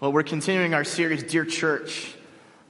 Well, 0.00 0.14
we're 0.14 0.22
continuing 0.22 0.72
our 0.72 0.82
series, 0.82 1.24
Dear 1.24 1.44
Church, 1.44 2.14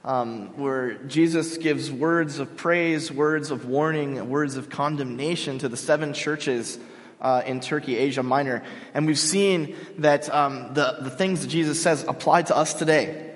um, 0.03 0.47
where 0.57 0.95
Jesus 0.95 1.55
gives 1.55 1.89
words 1.89 2.39
of 2.39 2.57
praise, 2.57 3.09
words 3.09 3.51
of 3.51 3.65
warning, 3.65 4.29
words 4.29 4.57
of 4.57 4.69
condemnation 4.69 5.57
to 5.59 5.69
the 5.69 5.77
seven 5.77 6.11
churches 6.13 6.77
uh, 7.21 7.41
in 7.45 7.61
Turkey, 7.61 7.95
Asia 7.95 8.21
Minor. 8.21 8.63
And 8.93 9.07
we've 9.07 9.17
seen 9.17 9.77
that 9.99 10.29
um, 10.29 10.73
the, 10.73 10.97
the 10.99 11.09
things 11.09 11.39
that 11.39 11.47
Jesus 11.47 11.81
says 11.81 12.03
apply 12.05 12.41
to 12.41 12.57
us 12.57 12.73
today. 12.73 13.33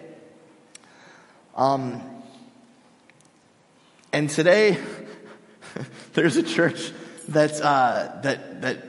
Um, 1.56 2.02
and 4.12 4.30
today, 4.30 4.78
there's 6.16 6.36
a 6.36 6.44
church 6.44 6.92
that, 7.30 7.62
uh, 7.62 8.20
that, 8.24 8.62
that 8.62 8.85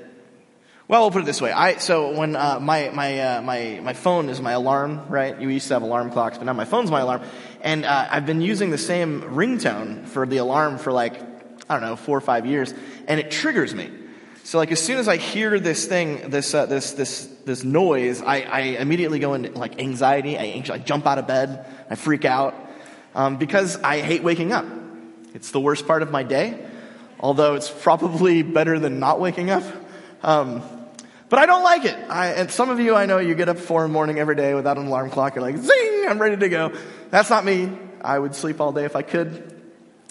well, 0.88 1.02
we'll 1.02 1.10
put 1.10 1.22
it 1.22 1.26
this 1.26 1.40
way. 1.40 1.50
I, 1.50 1.78
so 1.78 2.16
when, 2.16 2.36
uh, 2.36 2.60
my, 2.60 2.90
my, 2.90 3.18
uh, 3.18 3.42
my, 3.42 3.80
my 3.82 3.92
phone 3.92 4.28
is 4.28 4.40
my 4.40 4.52
alarm, 4.52 5.08
right? 5.08 5.40
You 5.40 5.48
used 5.48 5.66
to 5.68 5.74
have 5.74 5.82
alarm 5.82 6.10
clocks, 6.10 6.38
but 6.38 6.44
now 6.44 6.52
my 6.52 6.64
phone's 6.64 6.92
my 6.92 7.00
alarm. 7.00 7.22
And, 7.60 7.84
uh, 7.84 8.08
I've 8.08 8.24
been 8.24 8.40
using 8.40 8.70
the 8.70 8.78
same 8.78 9.22
ringtone 9.22 10.06
for 10.06 10.26
the 10.26 10.36
alarm 10.36 10.78
for 10.78 10.92
like, 10.92 11.20
I 11.68 11.74
don't 11.74 11.80
know, 11.80 11.96
four 11.96 12.16
or 12.16 12.20
five 12.20 12.46
years, 12.46 12.72
and 13.08 13.18
it 13.18 13.32
triggers 13.32 13.74
me. 13.74 13.90
So 14.44 14.58
like 14.58 14.70
as 14.70 14.80
soon 14.80 14.98
as 14.98 15.08
I 15.08 15.16
hear 15.16 15.58
this 15.58 15.86
thing, 15.86 16.30
this, 16.30 16.54
uh, 16.54 16.66
this, 16.66 16.92
this, 16.92 17.26
this 17.44 17.64
noise, 17.64 18.22
I, 18.22 18.42
I 18.42 18.60
immediately 18.60 19.18
go 19.18 19.34
into 19.34 19.50
like 19.58 19.80
anxiety. 19.80 20.38
I, 20.38 20.62
I 20.72 20.78
jump 20.78 21.04
out 21.04 21.18
of 21.18 21.26
bed. 21.26 21.66
I 21.90 21.96
freak 21.96 22.24
out, 22.24 22.54
um, 23.16 23.38
because 23.38 23.76
I 23.82 23.98
hate 23.98 24.22
waking 24.22 24.52
up. 24.52 24.64
It's 25.34 25.50
the 25.50 25.58
worst 25.58 25.88
part 25.88 26.02
of 26.02 26.12
my 26.12 26.22
day, 26.22 26.64
although 27.18 27.56
it's 27.56 27.68
probably 27.68 28.42
better 28.42 28.78
than 28.78 29.00
not 29.00 29.18
waking 29.18 29.50
up. 29.50 29.64
Um, 30.26 30.60
but 31.28 31.38
I 31.38 31.46
don't 31.46 31.62
like 31.62 31.84
it. 31.84 31.96
I, 32.08 32.32
and 32.32 32.50
some 32.50 32.68
of 32.68 32.80
you, 32.80 32.96
I 32.96 33.06
know, 33.06 33.18
you 33.18 33.36
get 33.36 33.48
up 33.48 33.58
four 33.58 33.84
in 33.84 33.90
the 33.90 33.92
morning 33.92 34.18
every 34.18 34.34
day 34.34 34.54
without 34.54 34.76
an 34.76 34.88
alarm 34.88 35.10
clock. 35.10 35.36
You're 35.36 35.42
like, 35.42 35.56
zing, 35.56 36.04
I'm 36.08 36.20
ready 36.20 36.36
to 36.36 36.48
go. 36.48 36.72
That's 37.10 37.30
not 37.30 37.44
me. 37.44 37.70
I 38.00 38.18
would 38.18 38.34
sleep 38.34 38.60
all 38.60 38.72
day 38.72 38.84
if 38.84 38.96
I 38.96 39.02
could. 39.02 39.54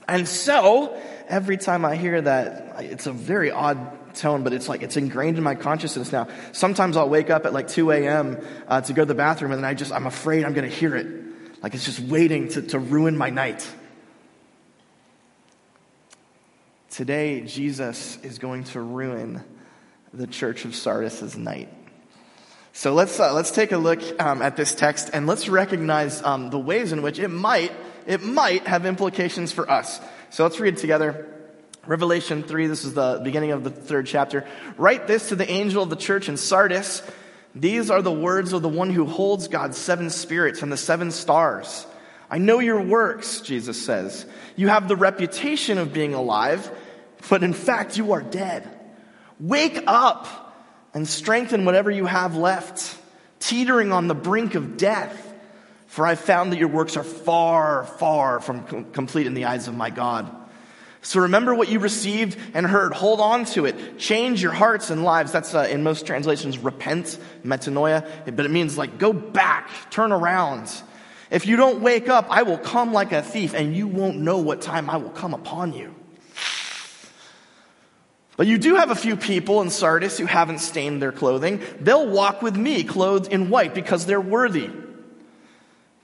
And 0.07 0.25
so, 0.25 0.97
every 1.27 1.57
time 1.57 1.83
I 1.83 1.97
hear 1.97 2.21
that, 2.21 2.75
it's 2.79 3.07
a 3.07 3.11
very 3.11 3.51
odd 3.51 4.15
tone, 4.15 4.43
but 4.43 4.53
it's 4.53 4.69
like, 4.69 4.83
it's 4.83 4.95
ingrained 4.95 5.37
in 5.37 5.43
my 5.43 5.55
consciousness 5.55 6.13
now. 6.13 6.29
Sometimes 6.53 6.95
I'll 6.95 7.09
wake 7.09 7.29
up 7.29 7.45
at 7.45 7.51
like 7.51 7.67
2 7.67 7.91
a.m. 7.91 8.37
Uh, 8.69 8.79
to 8.81 8.93
go 8.93 9.01
to 9.01 9.05
the 9.05 9.15
bathroom 9.15 9.51
and 9.51 9.63
then 9.63 9.69
I 9.69 9.73
just, 9.73 9.91
I'm 9.91 10.07
afraid 10.07 10.45
I'm 10.45 10.53
going 10.53 10.69
to 10.69 10.75
hear 10.75 10.95
it. 10.95 11.07
Like 11.61 11.73
it's 11.73 11.83
just 11.83 11.99
waiting 11.99 12.47
to, 12.49 12.61
to 12.61 12.79
ruin 12.79 13.17
my 13.17 13.31
night. 13.31 13.69
Today, 16.89 17.41
Jesus 17.41 18.17
is 18.23 18.39
going 18.39 18.63
to 18.65 18.79
ruin 18.79 19.43
the 20.15 20.27
church 20.27 20.63
of 20.65 20.73
Sardis' 20.73 21.21
is 21.21 21.37
night. 21.37 21.69
So 22.71 22.93
let's, 22.93 23.19
uh, 23.19 23.33
let's 23.33 23.51
take 23.51 23.71
a 23.71 23.77
look 23.77 24.01
um, 24.21 24.41
at 24.41 24.55
this 24.55 24.73
text 24.73 25.09
and 25.13 25.27
let's 25.27 25.47
recognize 25.47 26.21
um, 26.23 26.49
the 26.49 26.59
ways 26.59 26.91
in 26.91 27.01
which 27.01 27.19
it 27.19 27.29
might, 27.29 27.71
it 28.05 28.23
might 28.23 28.67
have 28.67 28.85
implications 28.85 29.51
for 29.51 29.69
us. 29.69 29.99
So 30.29 30.43
let's 30.43 30.59
read 30.59 30.77
together. 30.77 31.31
Revelation 31.85 32.43
3, 32.43 32.67
this 32.67 32.83
is 32.83 32.93
the 32.93 33.21
beginning 33.23 33.51
of 33.51 33.63
the 33.63 33.69
third 33.69 34.07
chapter. 34.07 34.47
Write 34.77 35.05
this 35.05 35.29
to 35.29 35.35
the 35.35 35.49
angel 35.49 35.83
of 35.83 35.89
the 35.89 35.95
church 35.95 36.29
in 36.29 36.37
Sardis. 36.37 37.03
These 37.53 37.89
are 37.89 38.01
the 38.01 38.11
words 38.11 38.53
of 38.53 38.61
the 38.61 38.69
one 38.69 38.89
who 38.89 39.05
holds 39.05 39.47
God's 39.47 39.77
seven 39.77 40.09
spirits 40.09 40.61
and 40.61 40.71
the 40.71 40.77
seven 40.77 41.11
stars. 41.11 41.85
I 42.29 42.39
know 42.39 42.59
your 42.59 42.81
works, 42.81 43.41
Jesus 43.41 43.85
says. 43.85 44.25
You 44.55 44.69
have 44.69 44.87
the 44.87 44.95
reputation 44.95 45.77
of 45.77 45.93
being 45.93 46.13
alive, 46.13 46.69
but 47.29 47.43
in 47.43 47.53
fact 47.53 47.97
you 47.97 48.13
are 48.13 48.21
dead. 48.21 48.74
Wake 49.39 49.83
up 49.87 50.27
and 50.93 51.07
strengthen 51.07 51.65
whatever 51.65 51.91
you 51.91 52.05
have 52.05 52.35
left, 52.35 52.97
teetering 53.39 53.91
on 53.91 54.07
the 54.07 54.15
brink 54.15 54.55
of 54.55 54.77
death. 54.77 55.33
For 55.87 56.05
I've 56.05 56.19
found 56.19 56.51
that 56.51 56.59
your 56.59 56.67
works 56.67 56.97
are 56.97 57.03
far, 57.03 57.85
far 57.85 58.39
from 58.39 58.63
com- 58.65 58.91
complete 58.91 59.27
in 59.27 59.33
the 59.33 59.45
eyes 59.45 59.67
of 59.67 59.75
my 59.75 59.89
God. 59.89 60.29
So 61.01 61.21
remember 61.21 61.53
what 61.53 61.69
you 61.69 61.79
received 61.79 62.37
and 62.55 62.65
heard. 62.65 62.93
Hold 62.93 63.19
on 63.19 63.45
to 63.45 63.65
it. 63.65 63.99
Change 63.99 64.41
your 64.41 64.51
hearts 64.51 64.89
and 64.89 65.03
lives. 65.03 65.31
That's 65.31 65.53
uh, 65.53 65.67
in 65.69 65.83
most 65.83 66.07
translations, 66.07 66.57
repent, 66.57 67.19
metanoia. 67.43 68.09
But 68.25 68.45
it 68.45 68.51
means 68.51 68.77
like 68.77 68.97
go 68.97 69.13
back, 69.13 69.69
turn 69.91 70.11
around. 70.11 70.71
If 71.29 71.45
you 71.45 71.57
don't 71.57 71.81
wake 71.81 72.09
up, 72.09 72.27
I 72.29 72.43
will 72.43 72.57
come 72.57 72.91
like 72.91 73.11
a 73.11 73.21
thief 73.21 73.53
and 73.53 73.75
you 73.75 73.87
won't 73.87 74.17
know 74.17 74.39
what 74.39 74.61
time 74.61 74.89
I 74.89 74.97
will 74.97 75.11
come 75.11 75.33
upon 75.33 75.73
you. 75.73 75.93
But 78.37 78.47
you 78.47 78.57
do 78.57 78.75
have 78.75 78.91
a 78.91 78.95
few 78.95 79.15
people 79.15 79.61
in 79.61 79.69
Sardis 79.69 80.17
who 80.17 80.25
haven't 80.25 80.59
stained 80.59 81.01
their 81.01 81.13
clothing. 81.13 81.61
They'll 81.79 82.09
walk 82.09 82.41
with 82.41 82.55
me 82.55 82.83
clothed 82.83 83.31
in 83.31 83.49
white 83.49 83.73
because 83.73 84.05
they're 84.05 84.19
worthy. 84.19 84.69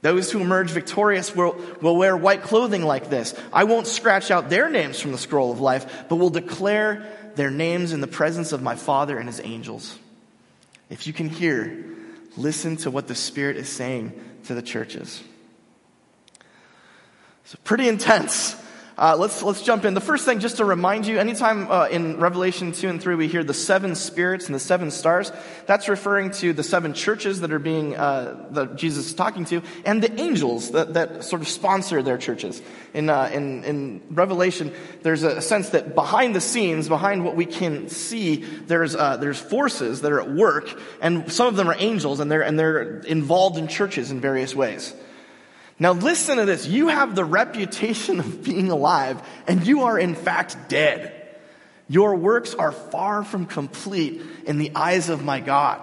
Those 0.01 0.31
who 0.31 0.39
emerge 0.39 0.71
victorious 0.71 1.35
will, 1.35 1.61
will 1.81 1.95
wear 1.95 2.17
white 2.17 2.41
clothing 2.41 2.83
like 2.83 3.09
this. 3.09 3.35
I 3.53 3.65
won't 3.65 3.85
scratch 3.85 4.31
out 4.31 4.49
their 4.49 4.69
names 4.69 4.99
from 4.99 5.11
the 5.11 5.17
scroll 5.17 5.51
of 5.51 5.59
life, 5.59 6.05
but 6.09 6.15
will 6.15 6.29
declare 6.29 7.05
their 7.35 7.51
names 7.51 7.93
in 7.93 8.01
the 8.01 8.07
presence 8.07 8.51
of 8.51 8.61
my 8.61 8.75
Father 8.75 9.17
and 9.17 9.27
his 9.27 9.41
angels. 9.43 9.97
If 10.89 11.05
you 11.07 11.13
can 11.13 11.29
hear, 11.29 11.85
listen 12.35 12.77
to 12.77 12.91
what 12.91 13.07
the 13.07 13.15
Spirit 13.15 13.57
is 13.57 13.69
saying 13.69 14.19
to 14.45 14.55
the 14.55 14.61
churches. 14.61 15.21
So 17.45 17.57
pretty 17.63 17.87
intense. 17.87 18.55
Uh, 18.97 19.15
let's, 19.17 19.41
let's 19.41 19.61
jump 19.61 19.85
in. 19.85 19.93
The 19.93 20.01
first 20.01 20.25
thing, 20.25 20.39
just 20.39 20.57
to 20.57 20.65
remind 20.65 21.07
you, 21.07 21.17
anytime 21.17 21.71
uh, 21.71 21.87
in 21.87 22.17
Revelation 22.17 22.73
2 22.73 22.89
and 22.89 23.01
3 23.01 23.15
we 23.15 23.27
hear 23.27 23.43
the 23.43 23.53
seven 23.53 23.95
spirits 23.95 24.47
and 24.47 24.55
the 24.55 24.59
seven 24.59 24.91
stars, 24.91 25.31
that's 25.65 25.87
referring 25.87 26.31
to 26.31 26.51
the 26.51 26.63
seven 26.63 26.93
churches 26.93 27.41
that 27.41 27.53
are 27.53 27.59
being, 27.59 27.95
uh, 27.95 28.47
that 28.51 28.75
Jesus 28.75 29.07
is 29.07 29.13
talking 29.13 29.45
to, 29.45 29.61
and 29.85 30.03
the 30.03 30.19
angels 30.19 30.71
that, 30.71 30.93
that 30.95 31.23
sort 31.23 31.41
of 31.41 31.47
sponsor 31.47 32.03
their 32.03 32.17
churches. 32.17 32.61
In, 32.93 33.09
uh, 33.09 33.29
in, 33.33 33.63
in 33.63 34.01
Revelation, 34.09 34.73
there's 35.03 35.23
a 35.23 35.41
sense 35.41 35.69
that 35.69 35.95
behind 35.95 36.35
the 36.35 36.41
scenes, 36.41 36.89
behind 36.89 37.23
what 37.23 37.35
we 37.37 37.45
can 37.45 37.87
see, 37.87 38.43
there's, 38.43 38.95
uh, 38.95 39.15
there's 39.17 39.39
forces 39.39 40.01
that 40.01 40.11
are 40.11 40.19
at 40.19 40.29
work, 40.29 40.79
and 41.01 41.31
some 41.31 41.47
of 41.47 41.55
them 41.55 41.69
are 41.69 41.75
angels, 41.79 42.19
and 42.19 42.29
they're, 42.29 42.43
and 42.43 42.59
they're 42.59 42.99
involved 42.99 43.57
in 43.57 43.69
churches 43.69 44.11
in 44.11 44.19
various 44.19 44.53
ways. 44.53 44.93
Now 45.81 45.93
listen 45.93 46.37
to 46.37 46.45
this. 46.45 46.67
You 46.67 46.89
have 46.89 47.15
the 47.15 47.25
reputation 47.25 48.19
of 48.19 48.43
being 48.43 48.69
alive, 48.69 49.19
and 49.47 49.65
you 49.65 49.85
are 49.85 49.97
in 49.97 50.13
fact 50.13 50.69
dead. 50.69 51.11
Your 51.89 52.15
works 52.15 52.53
are 52.53 52.71
far 52.71 53.23
from 53.23 53.47
complete 53.47 54.21
in 54.45 54.59
the 54.59 54.73
eyes 54.75 55.09
of 55.09 55.23
my 55.23 55.39
God. 55.39 55.81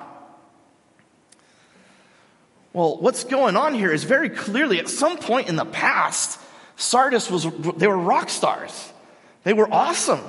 Well, 2.72 2.98
what's 2.98 3.24
going 3.24 3.56
on 3.56 3.74
here 3.74 3.90
is 3.90 4.04
very 4.04 4.30
clearly 4.30 4.78
at 4.78 4.88
some 4.88 5.18
point 5.18 5.48
in 5.48 5.56
the 5.56 5.64
past, 5.64 6.38
Sardis 6.76 7.28
was, 7.28 7.48
they 7.76 7.88
were 7.88 7.98
rock 7.98 8.30
stars. 8.30 8.92
They 9.42 9.52
were 9.52 9.68
awesome. 9.68 10.20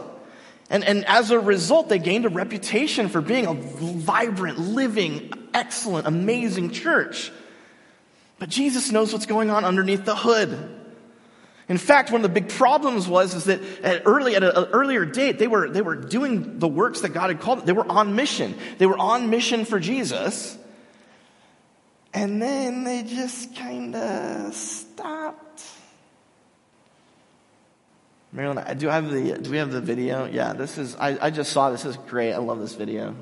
And, 0.72 0.84
and 0.84 1.06
as 1.06 1.30
a 1.30 1.40
result, 1.40 1.90
they 1.90 2.00
gained 2.00 2.26
a 2.26 2.30
reputation 2.30 3.08
for 3.08 3.22
being 3.22 3.46
a 3.46 3.54
vibrant, 3.54 4.58
living, 4.58 5.32
excellent, 5.54 6.08
amazing 6.08 6.72
church. 6.72 7.32
But 8.40 8.50
Jesus 8.50 8.92
knows 8.92 9.12
what's 9.14 9.26
going 9.26 9.50
on 9.50 9.66
underneath 9.66 10.06
the 10.06 10.16
hood. 10.16 10.78
In 11.68 11.78
fact, 11.78 12.10
one 12.10 12.24
of 12.26 12.34
the 12.34 12.42
big 12.42 12.50
problems 12.50 13.08
was 13.08 13.36
is 13.36 13.44
that 13.44 13.62
at 13.84 14.02
early 14.06 14.36
at 14.36 14.44
an 14.44 14.70
earlier 14.72 15.06
date, 15.06 15.38
they 15.38 15.48
were 15.48 15.70
they 15.70 15.84
were 15.84 15.96
doing 15.96 16.58
the 16.58 16.68
works 16.68 17.02
that 17.02 17.10
God 17.10 17.30
had 17.30 17.40
called. 17.40 17.60
Them. 17.60 17.68
They 17.68 17.74
were 17.74 17.90
on 17.90 18.16
mission. 18.16 18.58
They 18.80 18.88
were 18.88 18.98
on 18.98 19.30
mission 19.30 19.66
for 19.66 19.80
Jesus, 19.80 20.58
and 22.12 22.42
then 22.42 22.86
they 22.86 23.04
just 23.04 23.56
kind 23.56 23.96
of 23.96 24.56
stopped. 24.56 25.64
Marilyn, 28.32 28.78
do 28.80 28.90
I 28.90 28.96
have 28.96 29.12
the 29.12 29.38
do 29.38 29.52
we 29.52 29.58
have 29.58 29.72
the 29.72 29.82
video? 29.82 30.26
Yeah, 30.26 30.54
this 30.54 30.80
is 30.80 30.96
I, 30.96 31.28
I 31.28 31.30
just 31.30 31.52
saw 31.52 31.70
this. 31.70 31.84
this 31.84 31.98
is 31.98 32.02
great. 32.08 32.34
I 32.34 32.38
love 32.38 32.60
this 32.60 32.74
video. 32.74 33.16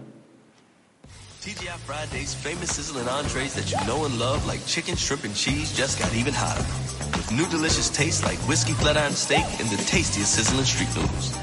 TGI 1.47 1.77
Fridays 1.87 2.33
famous 2.35 2.75
sizzling 2.75 3.07
entrees 3.07 3.53
that 3.53 3.71
you 3.71 3.77
know 3.87 4.03
and 4.03 4.19
love 4.19 4.45
like 4.45 4.59
chicken, 4.65 4.97
shrimp, 4.97 5.23
and 5.23 5.33
cheese 5.33 5.71
just 5.71 5.97
got 5.97 6.13
even 6.13 6.33
hotter. 6.35 6.59
With 7.15 7.31
new 7.31 7.47
delicious 7.47 7.89
tastes 7.89 8.21
like 8.21 8.37
whiskey 8.49 8.73
flat 8.73 8.97
iron 8.97 9.13
steak 9.13 9.45
and 9.61 9.69
the 9.69 9.77
tastiest 9.77 10.35
sizzling 10.35 10.65
street 10.65 10.89
noodles. 10.93 11.33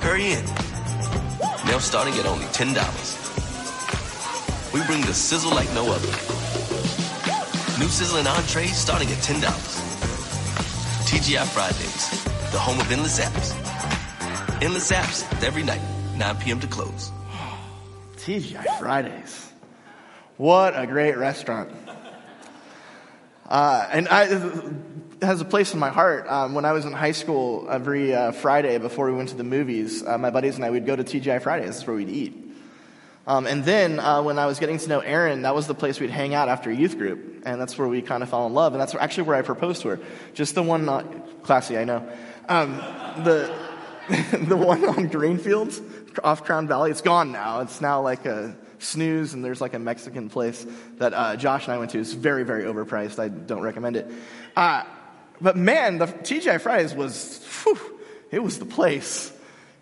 Hurry 0.00 0.32
in. 0.32 0.44
Now 1.68 1.76
starting 1.80 2.14
at 2.14 2.24
only 2.24 2.46
$10. 2.46 2.72
We 4.72 4.82
bring 4.86 5.02
the 5.02 5.12
sizzle 5.12 5.50
like 5.50 5.70
no 5.74 5.84
other. 5.92 6.08
New 7.78 7.92
sizzling 7.92 8.26
entrees 8.26 8.74
starting 8.74 9.08
at 9.08 9.18
$10. 9.18 9.44
TGI 11.04 11.44
Fridays, 11.44 12.24
the 12.52 12.58
home 12.58 12.80
of 12.80 12.90
endless 12.90 13.20
apps. 13.20 13.52
Endless 14.62 14.90
apps 14.92 15.26
every 15.44 15.62
night, 15.62 15.82
9 16.16 16.36
p.m. 16.36 16.58
to 16.60 16.66
close. 16.66 17.12
TGI 18.26 18.80
Fridays. 18.80 19.52
What 20.36 20.76
a 20.76 20.84
great 20.88 21.16
restaurant. 21.16 21.70
Uh, 23.48 23.88
and 23.92 24.08
I, 24.08 24.24
it 24.24 25.22
has 25.22 25.40
a 25.40 25.44
place 25.44 25.72
in 25.72 25.78
my 25.78 25.90
heart. 25.90 26.26
Um, 26.26 26.52
when 26.52 26.64
I 26.64 26.72
was 26.72 26.84
in 26.86 26.92
high 26.92 27.12
school, 27.12 27.68
every 27.70 28.12
uh, 28.12 28.32
Friday 28.32 28.78
before 28.78 29.06
we 29.06 29.12
went 29.12 29.28
to 29.28 29.36
the 29.36 29.44
movies, 29.44 30.04
uh, 30.04 30.18
my 30.18 30.30
buddies 30.30 30.56
and 30.56 30.64
I 30.64 30.70
would 30.70 30.86
go 30.86 30.96
to 30.96 31.04
TGI 31.04 31.40
Fridays. 31.40 31.76
That's 31.76 31.86
where 31.86 31.94
we'd 31.94 32.08
eat. 32.08 32.34
Um, 33.28 33.46
and 33.46 33.64
then 33.64 34.00
uh, 34.00 34.20
when 34.24 34.40
I 34.40 34.46
was 34.46 34.58
getting 34.58 34.78
to 34.78 34.88
know 34.88 34.98
Erin, 34.98 35.42
that 35.42 35.54
was 35.54 35.68
the 35.68 35.74
place 35.74 36.00
we'd 36.00 36.10
hang 36.10 36.34
out 36.34 36.48
after 36.48 36.68
youth 36.68 36.98
group. 36.98 37.44
And 37.46 37.60
that's 37.60 37.78
where 37.78 37.86
we 37.86 38.02
kind 38.02 38.24
of 38.24 38.28
fell 38.28 38.44
in 38.48 38.54
love. 38.54 38.72
And 38.72 38.80
that's 38.80 38.96
actually 38.96 39.28
where 39.28 39.36
I 39.36 39.42
proposed 39.42 39.82
to 39.82 39.90
her. 39.90 40.00
Just 40.34 40.56
the 40.56 40.64
one, 40.64 40.84
not 40.84 41.44
classy, 41.44 41.78
I 41.78 41.84
know. 41.84 42.08
Um, 42.48 42.74
the, 43.22 43.56
the 44.48 44.56
one 44.56 44.84
on 44.84 45.06
Greenfields 45.06 45.80
off 46.22 46.44
Crown 46.44 46.68
Valley, 46.68 46.90
it's 46.90 47.00
gone 47.00 47.32
now. 47.32 47.60
It's 47.60 47.80
now 47.80 48.02
like 48.02 48.26
a 48.26 48.56
snooze, 48.78 49.34
and 49.34 49.44
there's 49.44 49.60
like 49.60 49.74
a 49.74 49.78
Mexican 49.78 50.28
place 50.28 50.66
that 50.98 51.14
uh, 51.14 51.36
Josh 51.36 51.66
and 51.66 51.74
I 51.74 51.78
went 51.78 51.90
to. 51.92 52.00
It's 52.00 52.12
very, 52.12 52.44
very 52.44 52.64
overpriced. 52.64 53.18
I 53.18 53.28
don't 53.28 53.62
recommend 53.62 53.96
it. 53.96 54.10
Uh, 54.54 54.84
but 55.40 55.56
man, 55.56 55.98
the 55.98 56.06
TGI 56.06 56.60
Fridays 56.60 56.94
was, 56.94 57.44
whew, 57.62 57.78
it 58.30 58.42
was 58.42 58.58
the 58.58 58.64
place. 58.64 59.32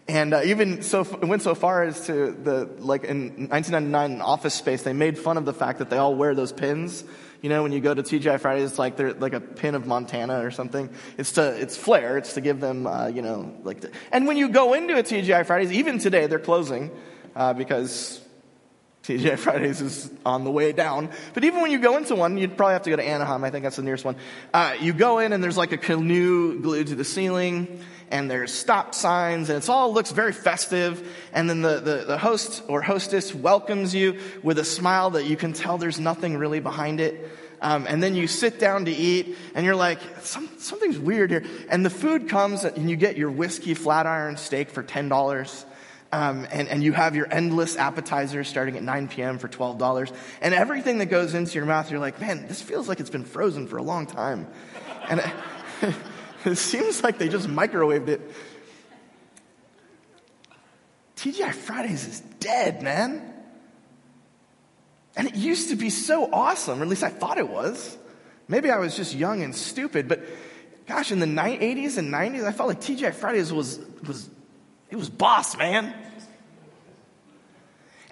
And 0.06 0.34
uh, 0.34 0.42
even 0.44 0.82
so, 0.82 1.00
it 1.00 1.24
went 1.24 1.42
so 1.42 1.54
far 1.54 1.82
as 1.82 2.06
to 2.06 2.32
the, 2.32 2.68
like 2.78 3.04
in 3.04 3.48
1999 3.48 4.20
Office 4.20 4.54
Space, 4.54 4.82
they 4.82 4.92
made 4.92 5.18
fun 5.18 5.38
of 5.38 5.46
the 5.46 5.54
fact 5.54 5.78
that 5.78 5.88
they 5.88 5.96
all 5.96 6.14
wear 6.14 6.34
those 6.34 6.52
pins. 6.52 7.04
You 7.40 7.48
know, 7.48 7.62
when 7.62 7.72
you 7.72 7.80
go 7.80 7.94
to 7.94 8.02
TGI 8.02 8.40
Fridays, 8.40 8.70
it's 8.70 8.78
like 8.78 8.96
they're 8.96 9.14
like 9.14 9.32
a 9.32 9.40
pin 9.40 9.74
of 9.74 9.86
Montana 9.86 10.44
or 10.44 10.50
something. 10.50 10.90
It's 11.16 11.32
to, 11.32 11.42
it's 11.60 11.76
flair. 11.76 12.18
It's 12.18 12.34
to 12.34 12.40
give 12.40 12.60
them, 12.60 12.86
uh, 12.86 13.06
you 13.08 13.22
know, 13.22 13.54
like, 13.64 13.80
to, 13.80 13.90
and 14.12 14.26
when 14.26 14.36
you 14.36 14.48
go 14.48 14.74
into 14.74 14.96
a 14.96 15.02
TGI 15.02 15.46
Fridays, 15.46 15.72
even 15.72 15.98
today, 15.98 16.26
they're 16.26 16.38
closing, 16.38 16.90
uh, 17.34 17.54
because 17.54 18.23
TGI 19.04 19.38
Fridays 19.38 19.82
is 19.82 20.10
on 20.24 20.44
the 20.44 20.50
way 20.50 20.72
down. 20.72 21.10
But 21.34 21.44
even 21.44 21.60
when 21.60 21.70
you 21.70 21.78
go 21.78 21.98
into 21.98 22.14
one, 22.14 22.38
you'd 22.38 22.56
probably 22.56 22.72
have 22.72 22.84
to 22.84 22.90
go 22.90 22.96
to 22.96 23.06
Anaheim. 23.06 23.44
I 23.44 23.50
think 23.50 23.64
that's 23.64 23.76
the 23.76 23.82
nearest 23.82 24.04
one. 24.04 24.16
Uh, 24.52 24.76
you 24.80 24.94
go 24.94 25.18
in 25.18 25.34
and 25.34 25.44
there's 25.44 25.58
like 25.58 25.72
a 25.72 25.76
canoe 25.76 26.58
glued 26.62 26.86
to 26.86 26.94
the 26.94 27.04
ceiling 27.04 27.80
and 28.10 28.30
there's 28.30 28.50
stop 28.50 28.94
signs 28.94 29.50
and 29.50 29.62
it 29.62 29.68
all 29.68 29.92
looks 29.92 30.10
very 30.10 30.32
festive. 30.32 31.06
And 31.34 31.50
then 31.50 31.60
the, 31.60 31.80
the, 31.80 32.04
the 32.06 32.18
host 32.18 32.62
or 32.66 32.80
hostess 32.80 33.34
welcomes 33.34 33.94
you 33.94 34.18
with 34.42 34.58
a 34.58 34.64
smile 34.64 35.10
that 35.10 35.26
you 35.26 35.36
can 35.36 35.52
tell 35.52 35.76
there's 35.76 36.00
nothing 36.00 36.38
really 36.38 36.60
behind 36.60 36.98
it. 36.98 37.30
Um, 37.60 37.86
and 37.86 38.02
then 38.02 38.14
you 38.14 38.26
sit 38.26 38.58
down 38.58 38.86
to 38.86 38.90
eat 38.90 39.36
and 39.54 39.66
you're 39.66 39.76
like, 39.76 39.98
Some, 40.22 40.48
something's 40.56 40.98
weird 40.98 41.30
here. 41.30 41.44
And 41.68 41.84
the 41.84 41.90
food 41.90 42.30
comes 42.30 42.64
and 42.64 42.88
you 42.88 42.96
get 42.96 43.18
your 43.18 43.30
whiskey 43.30 43.74
flat 43.74 44.06
iron 44.06 44.38
steak 44.38 44.70
for 44.70 44.82
$10. 44.82 45.64
Um, 46.14 46.46
and, 46.52 46.68
and 46.68 46.80
you 46.80 46.92
have 46.92 47.16
your 47.16 47.26
endless 47.28 47.76
appetizers 47.76 48.46
starting 48.46 48.76
at 48.76 48.84
9 48.84 49.08
p.m. 49.08 49.36
for 49.36 49.48
$12. 49.48 50.12
And 50.40 50.54
everything 50.54 50.98
that 50.98 51.06
goes 51.06 51.34
into 51.34 51.54
your 51.56 51.66
mouth, 51.66 51.90
you're 51.90 51.98
like, 51.98 52.20
man, 52.20 52.46
this 52.46 52.62
feels 52.62 52.88
like 52.88 53.00
it's 53.00 53.10
been 53.10 53.24
frozen 53.24 53.66
for 53.66 53.78
a 53.78 53.82
long 53.82 54.06
time. 54.06 54.46
And 55.08 55.18
it, 55.18 55.94
it 56.44 56.54
seems 56.54 57.02
like 57.02 57.18
they 57.18 57.28
just 57.28 57.48
microwaved 57.48 58.06
it. 58.06 58.30
TGI 61.16 61.52
Fridays 61.52 62.06
is 62.06 62.20
dead, 62.38 62.80
man. 62.80 63.34
And 65.16 65.26
it 65.26 65.34
used 65.34 65.70
to 65.70 65.74
be 65.74 65.90
so 65.90 66.32
awesome, 66.32 66.78
or 66.78 66.82
at 66.84 66.88
least 66.88 67.02
I 67.02 67.08
thought 67.08 67.38
it 67.38 67.48
was. 67.48 67.98
Maybe 68.46 68.70
I 68.70 68.78
was 68.78 68.96
just 68.96 69.16
young 69.16 69.42
and 69.42 69.52
stupid, 69.52 70.06
but 70.06 70.22
gosh, 70.86 71.10
in 71.10 71.18
the 71.18 71.26
80s 71.26 71.98
and 71.98 72.14
90s, 72.14 72.44
I 72.44 72.52
felt 72.52 72.68
like 72.68 72.80
TGI 72.80 73.12
Fridays 73.14 73.52
was, 73.52 73.80
was 74.06 74.30
it 74.90 74.96
was 74.96 75.08
boss, 75.10 75.56
man. 75.56 75.94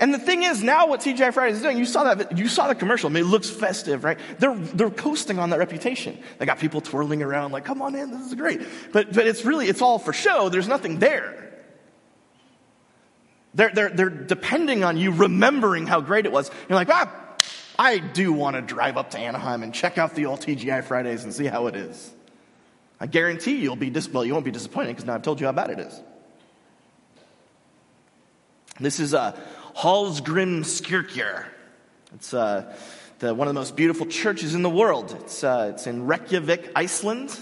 And 0.02 0.12
the 0.12 0.19
thing 0.19 0.42
is, 0.42 0.64
now 0.64 0.88
what 0.88 1.00
TGI 1.00 1.32
Fridays 1.32 1.58
is 1.58 1.62
doing, 1.62 1.78
you 1.78 1.84
saw 1.84 2.12
that, 2.12 2.36
you 2.36 2.48
saw 2.48 2.66
the 2.66 2.74
commercial. 2.74 3.08
I 3.08 3.12
mean, 3.12 3.22
it 3.22 3.28
looks 3.28 3.48
festive, 3.48 4.02
right? 4.02 4.19
They're, 4.40 4.56
they're 4.56 4.90
coasting 4.90 5.38
on 5.38 5.50
that 5.50 5.60
reputation. 5.60 6.19
They 6.38 6.46
got 6.46 6.58
people 6.58 6.80
twirling 6.80 7.22
around 7.22 7.52
like, 7.52 7.64
come 7.64 7.80
on 7.82 7.94
in, 7.94 8.10
this 8.10 8.26
is 8.26 8.34
great. 8.34 8.62
But, 8.90 9.12
but 9.12 9.28
it's 9.28 9.44
really, 9.44 9.69
it's 9.69 9.80
all 9.80 10.00
for 10.00 10.12
show. 10.12 10.48
There's 10.48 10.66
nothing 10.66 10.98
there. 10.98 11.52
They're, 13.54 13.70
they're, 13.72 13.90
they're 13.90 14.10
depending 14.10 14.82
on 14.82 14.96
you 14.96 15.12
remembering 15.12 15.86
how 15.86 16.00
great 16.00 16.26
it 16.26 16.32
was. 16.32 16.50
You're 16.69 16.74
like, 16.74 16.88
ah, 16.90 17.36
I 17.78 17.98
do 17.98 18.32
want 18.32 18.56
to 18.56 18.62
drive 18.62 18.96
up 18.96 19.10
to 19.10 19.19
Anaheim 19.19 19.62
and 19.62 19.72
check 19.72 19.98
out 19.98 20.16
the 20.16 20.26
old 20.26 20.40
TGI 20.40 20.82
Fridays 20.82 21.22
and 21.22 21.32
see 21.32 21.46
how 21.46 21.69
it 21.69 21.76
is. 21.76 22.12
I 22.98 23.06
guarantee 23.06 23.58
you'll 23.58 23.76
be 23.76 23.90
dis- 23.90 24.08
well, 24.08 24.24
you 24.24 24.32
won't 24.32 24.44
be 24.44 24.50
disappointed 24.50 24.88
because 24.88 25.04
now 25.04 25.14
I've 25.14 25.22
told 25.22 25.40
you 25.40 25.46
how 25.46 25.52
bad 25.52 25.70
it 25.70 25.78
is. 25.78 26.00
This 28.80 29.00
is 29.00 29.12
uh, 29.12 29.38
Hallgrímskirkja. 29.76 31.44
It's 32.14 32.32
uh, 32.32 32.74
the, 33.19 33.34
one 33.34 33.46
of 33.46 33.54
the 33.54 33.60
most 33.60 33.76
beautiful 33.76 34.06
churches 34.06 34.54
in 34.54 34.62
the 34.62 34.70
world. 34.70 35.14
It's, 35.20 35.44
uh, 35.44 35.72
it's 35.74 35.86
in 35.86 36.06
Reykjavik, 36.06 36.72
Iceland. 36.74 37.38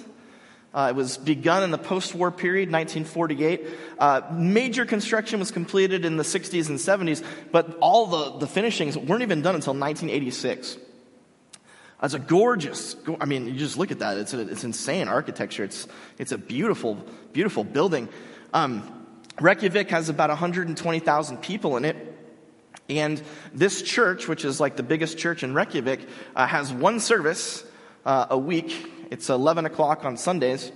Uh, 0.75 0.89
it 0.91 0.97
was 0.97 1.19
begun 1.19 1.63
in 1.63 1.71
the 1.71 1.79
post 1.79 2.15
war 2.15 2.33
period, 2.33 2.71
1948. 2.71 3.67
Uh, 3.99 4.23
major 4.33 4.85
construction 4.85 5.39
was 5.39 5.51
completed 5.53 6.05
in 6.05 6.17
the 6.17 6.25
60s 6.25 6.69
and 6.69 6.79
70s, 6.79 7.25
but 7.53 7.79
all 7.81 8.07
the, 8.07 8.39
the 8.39 8.47
finishings 8.47 8.97
weren't 8.99 9.23
even 9.23 9.41
done 9.43 9.55
until 9.55 9.75
1986. 9.75 10.79
It's 12.03 12.15
a 12.15 12.19
gorgeous, 12.19 12.97
I 13.21 13.27
mean, 13.27 13.47
you 13.47 13.55
just 13.55 13.77
look 13.77 13.93
at 13.93 14.01
that. 14.01 14.17
It's, 14.17 14.35
a, 14.35 14.41
it's 14.41 14.65
insane 14.65 15.07
architecture. 15.07 15.65
It's, 15.65 15.87
it's 16.19 16.33
a 16.33 16.39
beautiful, 16.39 17.05
beautiful 17.33 17.63
building. 17.63 18.09
Um, 18.53 19.00
Reykjavik 19.39 19.91
has 19.91 20.09
about 20.09 20.31
120,000 20.31 21.37
people 21.39 21.77
in 21.77 21.85
it. 21.85 21.97
And 22.89 23.23
this 23.55 23.83
church, 23.83 24.27
which 24.27 24.45
is 24.45 24.59
like 24.59 24.77
the 24.77 24.83
biggest 24.83 25.17
church 25.17 25.43
in 25.43 25.55
Reykjavik, 25.55 26.01
uh, 26.35 26.47
has 26.47 26.73
one 26.73 26.99
service 26.99 27.65
uh, 28.05 28.27
a 28.31 28.39
week. 28.39 28.91
It's 29.11 29.31
11 29.31 29.67
o'clock 29.67 30.05
on 30.05 30.17
Sundays. 30.17 30.73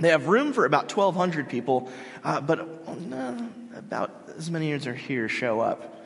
They 0.00 0.08
have 0.08 0.28
room 0.28 0.52
for 0.52 0.64
about 0.64 0.94
1,200 0.94 1.48
people, 1.48 1.90
uh, 2.24 2.40
but 2.40 2.60
uh, 2.60 3.34
about 3.76 4.30
as 4.36 4.50
many 4.50 4.72
as 4.72 4.86
are 4.86 4.94
here 4.94 5.28
show 5.28 5.60
up. 5.60 6.01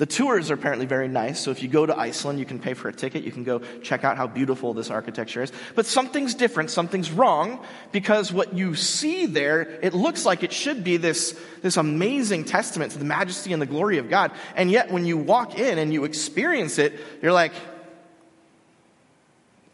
The 0.00 0.06
tours 0.06 0.50
are 0.50 0.54
apparently 0.54 0.86
very 0.86 1.08
nice, 1.08 1.38
so 1.38 1.50
if 1.50 1.62
you 1.62 1.68
go 1.68 1.84
to 1.84 1.94
Iceland, 1.94 2.38
you 2.38 2.46
can 2.46 2.58
pay 2.58 2.72
for 2.72 2.88
a 2.88 2.92
ticket. 2.92 3.22
You 3.22 3.32
can 3.32 3.44
go 3.44 3.58
check 3.82 4.02
out 4.02 4.16
how 4.16 4.26
beautiful 4.26 4.72
this 4.72 4.88
architecture 4.88 5.42
is. 5.42 5.52
But 5.74 5.84
something's 5.84 6.34
different, 6.34 6.70
something's 6.70 7.10
wrong, 7.12 7.62
because 7.92 8.32
what 8.32 8.54
you 8.54 8.74
see 8.76 9.26
there, 9.26 9.60
it 9.60 9.92
looks 9.92 10.24
like 10.24 10.42
it 10.42 10.54
should 10.54 10.84
be 10.84 10.96
this, 10.96 11.38
this 11.60 11.76
amazing 11.76 12.46
testament 12.46 12.92
to 12.92 12.98
the 12.98 13.04
majesty 13.04 13.52
and 13.52 13.60
the 13.60 13.66
glory 13.66 13.98
of 13.98 14.08
God. 14.08 14.32
And 14.56 14.70
yet, 14.70 14.90
when 14.90 15.04
you 15.04 15.18
walk 15.18 15.58
in 15.58 15.76
and 15.76 15.92
you 15.92 16.04
experience 16.04 16.78
it, 16.78 16.98
you're 17.20 17.34
like, 17.34 17.52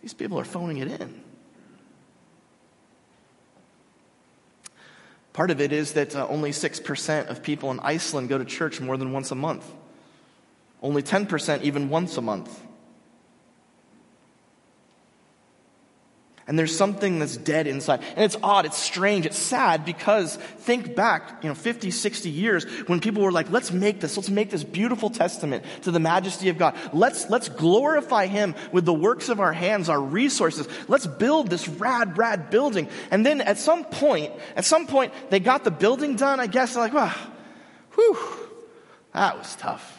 these 0.02 0.12
people 0.12 0.40
are 0.40 0.44
phoning 0.44 0.78
it 0.78 1.00
in. 1.00 1.22
Part 5.34 5.52
of 5.52 5.60
it 5.60 5.70
is 5.70 5.92
that 5.92 6.16
uh, 6.16 6.26
only 6.26 6.50
6% 6.50 7.26
of 7.28 7.44
people 7.44 7.70
in 7.70 7.78
Iceland 7.78 8.28
go 8.28 8.38
to 8.38 8.44
church 8.44 8.80
more 8.80 8.96
than 8.96 9.12
once 9.12 9.30
a 9.30 9.36
month. 9.36 9.64
Only 10.82 11.02
10% 11.02 11.62
even 11.62 11.88
once 11.88 12.16
a 12.16 12.22
month. 12.22 12.62
And 16.48 16.56
there's 16.56 16.76
something 16.76 17.18
that's 17.18 17.36
dead 17.36 17.66
inside. 17.66 18.02
And 18.14 18.24
it's 18.24 18.36
odd, 18.40 18.66
it's 18.66 18.78
strange, 18.78 19.26
it's 19.26 19.38
sad 19.38 19.84
because 19.84 20.36
think 20.36 20.94
back, 20.94 21.42
you 21.42 21.48
know, 21.48 21.56
50, 21.56 21.90
60 21.90 22.30
years 22.30 22.64
when 22.86 23.00
people 23.00 23.22
were 23.22 23.32
like, 23.32 23.50
let's 23.50 23.72
make 23.72 23.98
this, 23.98 24.16
let's 24.16 24.30
make 24.30 24.50
this 24.50 24.62
beautiful 24.62 25.10
testament 25.10 25.64
to 25.82 25.90
the 25.90 25.98
majesty 25.98 26.48
of 26.48 26.56
God. 26.56 26.76
Let's, 26.92 27.28
let's 27.28 27.48
glorify 27.48 28.26
Him 28.26 28.54
with 28.70 28.84
the 28.84 28.94
works 28.94 29.28
of 29.28 29.40
our 29.40 29.52
hands, 29.52 29.88
our 29.88 30.00
resources. 30.00 30.68
Let's 30.86 31.08
build 31.08 31.50
this 31.50 31.66
rad, 31.66 32.16
rad 32.16 32.48
building. 32.48 32.88
And 33.10 33.26
then 33.26 33.40
at 33.40 33.58
some 33.58 33.84
point, 33.84 34.32
at 34.54 34.64
some 34.64 34.86
point, 34.86 35.12
they 35.30 35.40
got 35.40 35.64
the 35.64 35.72
building 35.72 36.14
done, 36.14 36.38
I 36.38 36.46
guess, 36.46 36.74
they're 36.74 36.84
like, 36.84 36.94
wow, 36.94 37.14
whew, 37.96 38.18
that 39.12 39.36
was 39.36 39.56
tough. 39.56 39.95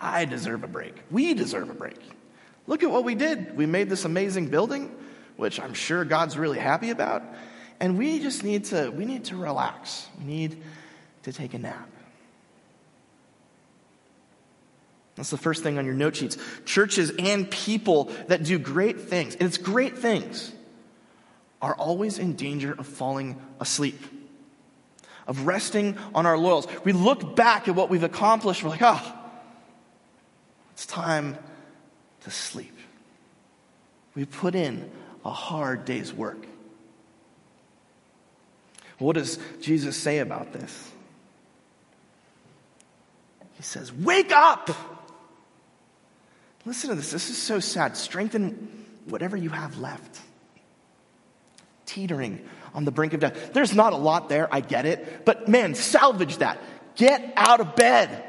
I 0.00 0.24
deserve 0.24 0.64
a 0.64 0.68
break. 0.68 0.94
We 1.10 1.34
deserve 1.34 1.70
a 1.70 1.74
break. 1.74 1.98
Look 2.66 2.82
at 2.82 2.90
what 2.90 3.04
we 3.04 3.14
did. 3.14 3.56
We 3.56 3.66
made 3.66 3.88
this 3.88 4.04
amazing 4.04 4.48
building, 4.48 4.94
which 5.36 5.60
I'm 5.60 5.74
sure 5.74 6.04
God's 6.04 6.36
really 6.36 6.58
happy 6.58 6.90
about. 6.90 7.22
And 7.80 7.98
we 7.98 8.20
just 8.20 8.42
need 8.42 8.64
to, 8.66 8.90
we 8.90 9.04
need 9.04 9.26
to 9.26 9.36
relax. 9.36 10.08
We 10.18 10.24
need 10.24 10.62
to 11.22 11.32
take 11.32 11.54
a 11.54 11.58
nap. 11.58 11.88
That's 15.16 15.30
the 15.30 15.38
first 15.38 15.62
thing 15.62 15.78
on 15.78 15.86
your 15.86 15.94
note 15.94 16.16
sheets. 16.16 16.36
Churches 16.66 17.10
and 17.18 17.50
people 17.50 18.10
that 18.28 18.44
do 18.44 18.58
great 18.58 19.00
things, 19.00 19.34
and 19.34 19.42
it's 19.42 19.58
great 19.58 19.96
things, 19.96 20.52
are 21.62 21.74
always 21.74 22.18
in 22.18 22.36
danger 22.36 22.74
of 22.78 22.86
falling 22.86 23.40
asleep, 23.58 23.98
of 25.26 25.46
resting 25.46 25.96
on 26.14 26.26
our 26.26 26.36
laurels. 26.36 26.68
We 26.84 26.92
look 26.92 27.34
back 27.34 27.66
at 27.66 27.74
what 27.74 27.88
we've 27.88 28.02
accomplished, 28.02 28.62
we're 28.62 28.70
like, 28.70 28.82
oh, 28.82 29.15
it's 30.76 30.84
time 30.84 31.38
to 32.24 32.30
sleep. 32.30 32.76
We 34.14 34.26
put 34.26 34.54
in 34.54 34.90
a 35.24 35.30
hard 35.30 35.86
day's 35.86 36.12
work. 36.12 36.36
What 38.98 39.14
does 39.14 39.38
Jesus 39.62 39.96
say 39.96 40.18
about 40.18 40.52
this? 40.52 40.90
He 43.54 43.62
says, 43.62 43.90
Wake 43.90 44.32
up! 44.32 44.68
Listen 46.66 46.90
to 46.90 46.96
this. 46.96 47.10
This 47.10 47.30
is 47.30 47.38
so 47.38 47.58
sad. 47.58 47.96
Strengthen 47.96 48.84
whatever 49.06 49.34
you 49.34 49.48
have 49.48 49.78
left. 49.78 50.20
teetering 51.86 52.46
on 52.74 52.84
the 52.84 52.90
brink 52.90 53.14
of 53.14 53.20
death. 53.20 53.54
There's 53.54 53.74
not 53.74 53.94
a 53.94 53.96
lot 53.96 54.28
there, 54.28 54.46
I 54.54 54.60
get 54.60 54.84
it, 54.84 55.24
but 55.24 55.48
man, 55.48 55.74
salvage 55.74 56.36
that. 56.36 56.58
Get 56.96 57.32
out 57.34 57.60
of 57.60 57.76
bed. 57.76 58.24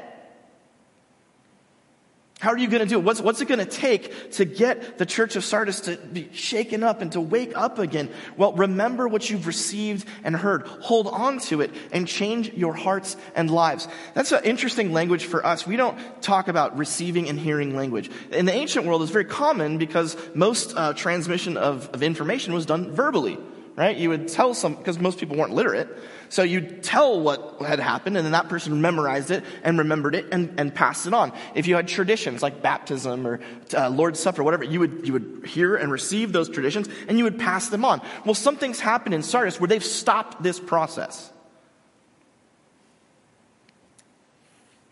How 2.40 2.52
are 2.52 2.58
you 2.58 2.68
going 2.68 2.82
to 2.82 2.86
do 2.86 2.98
it? 2.98 3.04
What's, 3.04 3.20
what's 3.20 3.40
it 3.40 3.48
going 3.48 3.58
to 3.58 3.64
take 3.64 4.30
to 4.32 4.44
get 4.44 4.96
the 4.98 5.06
church 5.06 5.34
of 5.34 5.44
Sardis 5.44 5.80
to 5.82 5.96
be 5.96 6.28
shaken 6.32 6.84
up 6.84 7.02
and 7.02 7.10
to 7.12 7.20
wake 7.20 7.56
up 7.56 7.80
again? 7.80 8.10
Well, 8.36 8.52
remember 8.52 9.08
what 9.08 9.28
you've 9.28 9.48
received 9.48 10.06
and 10.22 10.36
heard. 10.36 10.62
Hold 10.66 11.08
on 11.08 11.40
to 11.40 11.62
it 11.62 11.72
and 11.90 12.06
change 12.06 12.52
your 12.52 12.74
hearts 12.74 13.16
and 13.34 13.50
lives. 13.50 13.88
That's 14.14 14.30
an 14.30 14.44
interesting 14.44 14.92
language 14.92 15.24
for 15.24 15.44
us. 15.44 15.66
We 15.66 15.74
don't 15.74 15.98
talk 16.22 16.46
about 16.46 16.78
receiving 16.78 17.28
and 17.28 17.40
hearing 17.40 17.74
language. 17.74 18.08
In 18.30 18.46
the 18.46 18.54
ancient 18.54 18.86
world, 18.86 19.02
it's 19.02 19.10
very 19.10 19.24
common 19.24 19.78
because 19.78 20.16
most 20.32 20.74
uh, 20.76 20.92
transmission 20.92 21.56
of, 21.56 21.90
of 21.92 22.04
information 22.04 22.54
was 22.54 22.66
done 22.66 22.92
verbally 22.92 23.36
right? 23.78 23.96
You 23.96 24.08
would 24.10 24.28
tell 24.28 24.54
some, 24.54 24.74
because 24.74 24.98
most 24.98 25.18
people 25.18 25.36
weren't 25.36 25.54
literate. 25.54 25.88
So 26.30 26.42
you'd 26.42 26.82
tell 26.82 27.20
what 27.20 27.62
had 27.62 27.78
happened, 27.78 28.16
and 28.16 28.24
then 28.24 28.32
that 28.32 28.48
person 28.48 28.80
memorized 28.82 29.30
it 29.30 29.44
and 29.62 29.78
remembered 29.78 30.14
it 30.14 30.26
and, 30.32 30.58
and 30.60 30.74
passed 30.74 31.06
it 31.06 31.14
on. 31.14 31.32
If 31.54 31.66
you 31.66 31.76
had 31.76 31.88
traditions 31.88 32.42
like 32.42 32.60
baptism 32.60 33.26
or 33.26 33.40
uh, 33.74 33.88
Lord's 33.88 34.20
Supper, 34.20 34.42
whatever, 34.42 34.64
you 34.64 34.80
would, 34.80 35.06
you 35.06 35.12
would 35.14 35.46
hear 35.46 35.76
and 35.76 35.90
receive 35.90 36.32
those 36.32 36.48
traditions 36.48 36.88
and 37.08 37.16
you 37.16 37.24
would 37.24 37.38
pass 37.38 37.68
them 37.68 37.84
on. 37.84 38.02
Well, 38.24 38.34
something's 38.34 38.80
happened 38.80 39.14
in 39.14 39.22
Sardis 39.22 39.58
where 39.58 39.68
they've 39.68 39.84
stopped 39.84 40.42
this 40.42 40.60
process. 40.60 41.32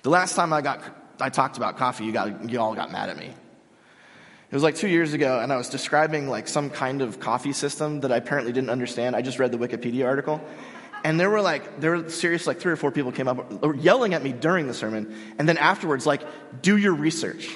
The 0.03 0.11
last 0.11 0.37
time 0.37 0.53
I 0.53 0.63
got, 0.63 0.81
I 1.21 1.31
talked 1.31 1.57
about 1.57 1.77
coffee, 1.77 2.05
you, 2.05 2.13
got, 2.13 2.49
you 2.49 2.61
all 2.61 2.75
got 2.75 2.93
mad 2.93 3.11
at 3.11 3.17
me. 3.17 3.35
It 4.57 4.61
was 4.61 4.63
like 4.63 4.77
two 4.77 4.89
years 4.89 5.13
ago, 5.13 5.39
and 5.39 5.53
I 5.53 5.59
was 5.59 5.69
describing 5.69 6.31
like 6.31 6.49
some 6.49 6.71
kind 6.71 7.03
of 7.03 7.21
coffee 7.21 7.53
system 7.53 8.01
that 8.01 8.11
I 8.11 8.17
apparently 8.17 8.55
didn't 8.55 8.71
understand. 8.71 9.15
I 9.15 9.21
just 9.21 9.39
read 9.39 9.53
the 9.53 9.59
Wikipedia 9.59 10.07
article. 10.07 10.41
And 11.05 11.21
there 11.21 11.29
were 11.29 11.43
like, 11.43 11.79
there 11.79 11.91
were 11.91 12.09
serious, 12.09 12.47
like 12.47 12.59
three 12.59 12.73
or 12.73 12.77
four 12.77 12.91
people 12.91 13.13
came 13.13 13.29
up, 13.29 13.53
yelling 13.77 14.15
at 14.15 14.23
me 14.23 14.33
during 14.33 14.67
the 14.67 14.73
sermon, 14.73 15.15
and 15.39 15.47
then 15.47 15.59
afterwards, 15.59 16.07
like, 16.07 16.23
do 16.63 16.75
your 16.79 16.95
research. 16.95 17.51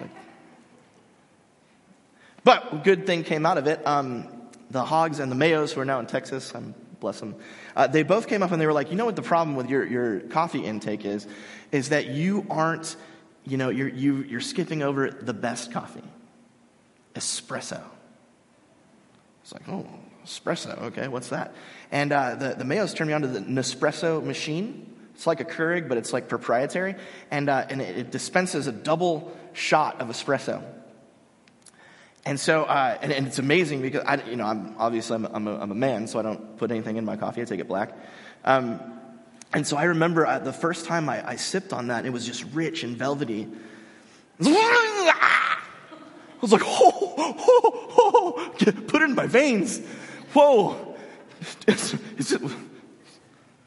Like, 0.00 0.08
but 2.44 2.72
a 2.72 2.76
good 2.78 3.04
thing 3.04 3.24
came 3.24 3.44
out 3.44 3.58
of 3.58 3.66
it. 3.66 3.86
Um, 3.86 4.26
the 4.70 4.82
Hogs 4.82 5.18
and 5.18 5.30
the 5.30 5.36
Mayos, 5.36 5.74
who 5.74 5.82
are 5.82 5.84
now 5.84 6.00
in 6.00 6.06
Texas, 6.06 6.54
I'm 6.54 6.74
bless 6.98 7.20
them, 7.20 7.34
uh, 7.76 7.88
they 7.88 8.04
both 8.04 8.26
came 8.26 8.42
up 8.42 8.52
and 8.52 8.58
they 8.58 8.66
were 8.66 8.72
like, 8.72 8.90
you 8.90 8.96
know 8.96 9.04
what 9.04 9.16
the 9.16 9.22
problem 9.22 9.54
with 9.54 9.68
your, 9.68 9.84
your 9.84 10.20
coffee 10.20 10.64
intake 10.64 11.04
is? 11.04 11.26
Is 11.72 11.90
that 11.90 12.06
you 12.06 12.46
aren't, 12.48 12.96
you 13.44 13.58
know, 13.58 13.68
you're, 13.68 13.90
you, 13.90 14.22
you're 14.22 14.40
skipping 14.40 14.82
over 14.82 15.10
the 15.10 15.34
best 15.34 15.72
coffee 15.72 16.00
espresso. 17.14 17.82
It's 19.42 19.52
like, 19.52 19.68
oh, 19.68 19.86
espresso, 20.26 20.78
okay, 20.82 21.08
what's 21.08 21.28
that? 21.28 21.54
And 21.90 22.12
uh, 22.12 22.34
the, 22.34 22.54
the 22.54 22.64
Mayos 22.64 22.94
turned 22.94 23.08
me 23.08 23.14
on 23.14 23.22
to 23.22 23.28
the 23.28 23.40
Nespresso 23.40 24.22
machine. 24.22 24.94
It's 25.14 25.26
like 25.26 25.40
a 25.40 25.44
Keurig, 25.44 25.88
but 25.88 25.96
it's 25.98 26.12
like 26.12 26.28
proprietary. 26.28 26.96
And, 27.30 27.48
uh, 27.48 27.66
and 27.68 27.80
it, 27.80 27.96
it, 27.96 28.10
dispenses 28.10 28.66
a 28.66 28.72
double 28.72 29.36
shot 29.54 30.00
of 30.00 30.08
espresso. 30.08 30.62
And 32.24 32.38
so, 32.38 32.64
uh, 32.64 32.98
and, 33.00 33.10
and, 33.10 33.26
it's 33.26 33.38
amazing 33.38 33.80
because 33.80 34.04
I, 34.04 34.22
you 34.28 34.36
know, 34.36 34.44
I'm 34.44 34.74
obviously 34.78 35.14
I'm, 35.14 35.24
I'm, 35.24 35.48
a, 35.48 35.58
I'm, 35.58 35.70
a, 35.70 35.74
man, 35.74 36.06
so 36.06 36.18
I 36.18 36.22
don't 36.22 36.58
put 36.58 36.70
anything 36.70 36.98
in 36.98 37.06
my 37.06 37.16
coffee. 37.16 37.40
I 37.40 37.44
take 37.46 37.60
it 37.60 37.68
black. 37.68 37.96
Um, 38.44 38.80
and 39.54 39.66
so 39.66 39.78
I 39.78 39.84
remember 39.84 40.26
uh, 40.26 40.38
the 40.38 40.52
first 40.52 40.84
time 40.84 41.08
I, 41.08 41.26
I 41.26 41.36
sipped 41.36 41.72
on 41.72 41.86
that, 41.86 42.04
it 42.04 42.10
was 42.10 42.26
just 42.26 42.44
rich 42.52 42.84
and 42.84 42.96
velvety. 42.96 43.48
I 46.38 46.40
was 46.40 46.52
like, 46.52 46.62
oh, 46.66 47.14
oh, 47.18 47.92
oh, 47.98 48.52
put 48.86 49.02
it 49.02 49.10
in 49.10 49.14
my 49.14 49.26
veins. 49.26 49.80
Whoa. 50.32 50.96
It, 51.66 51.76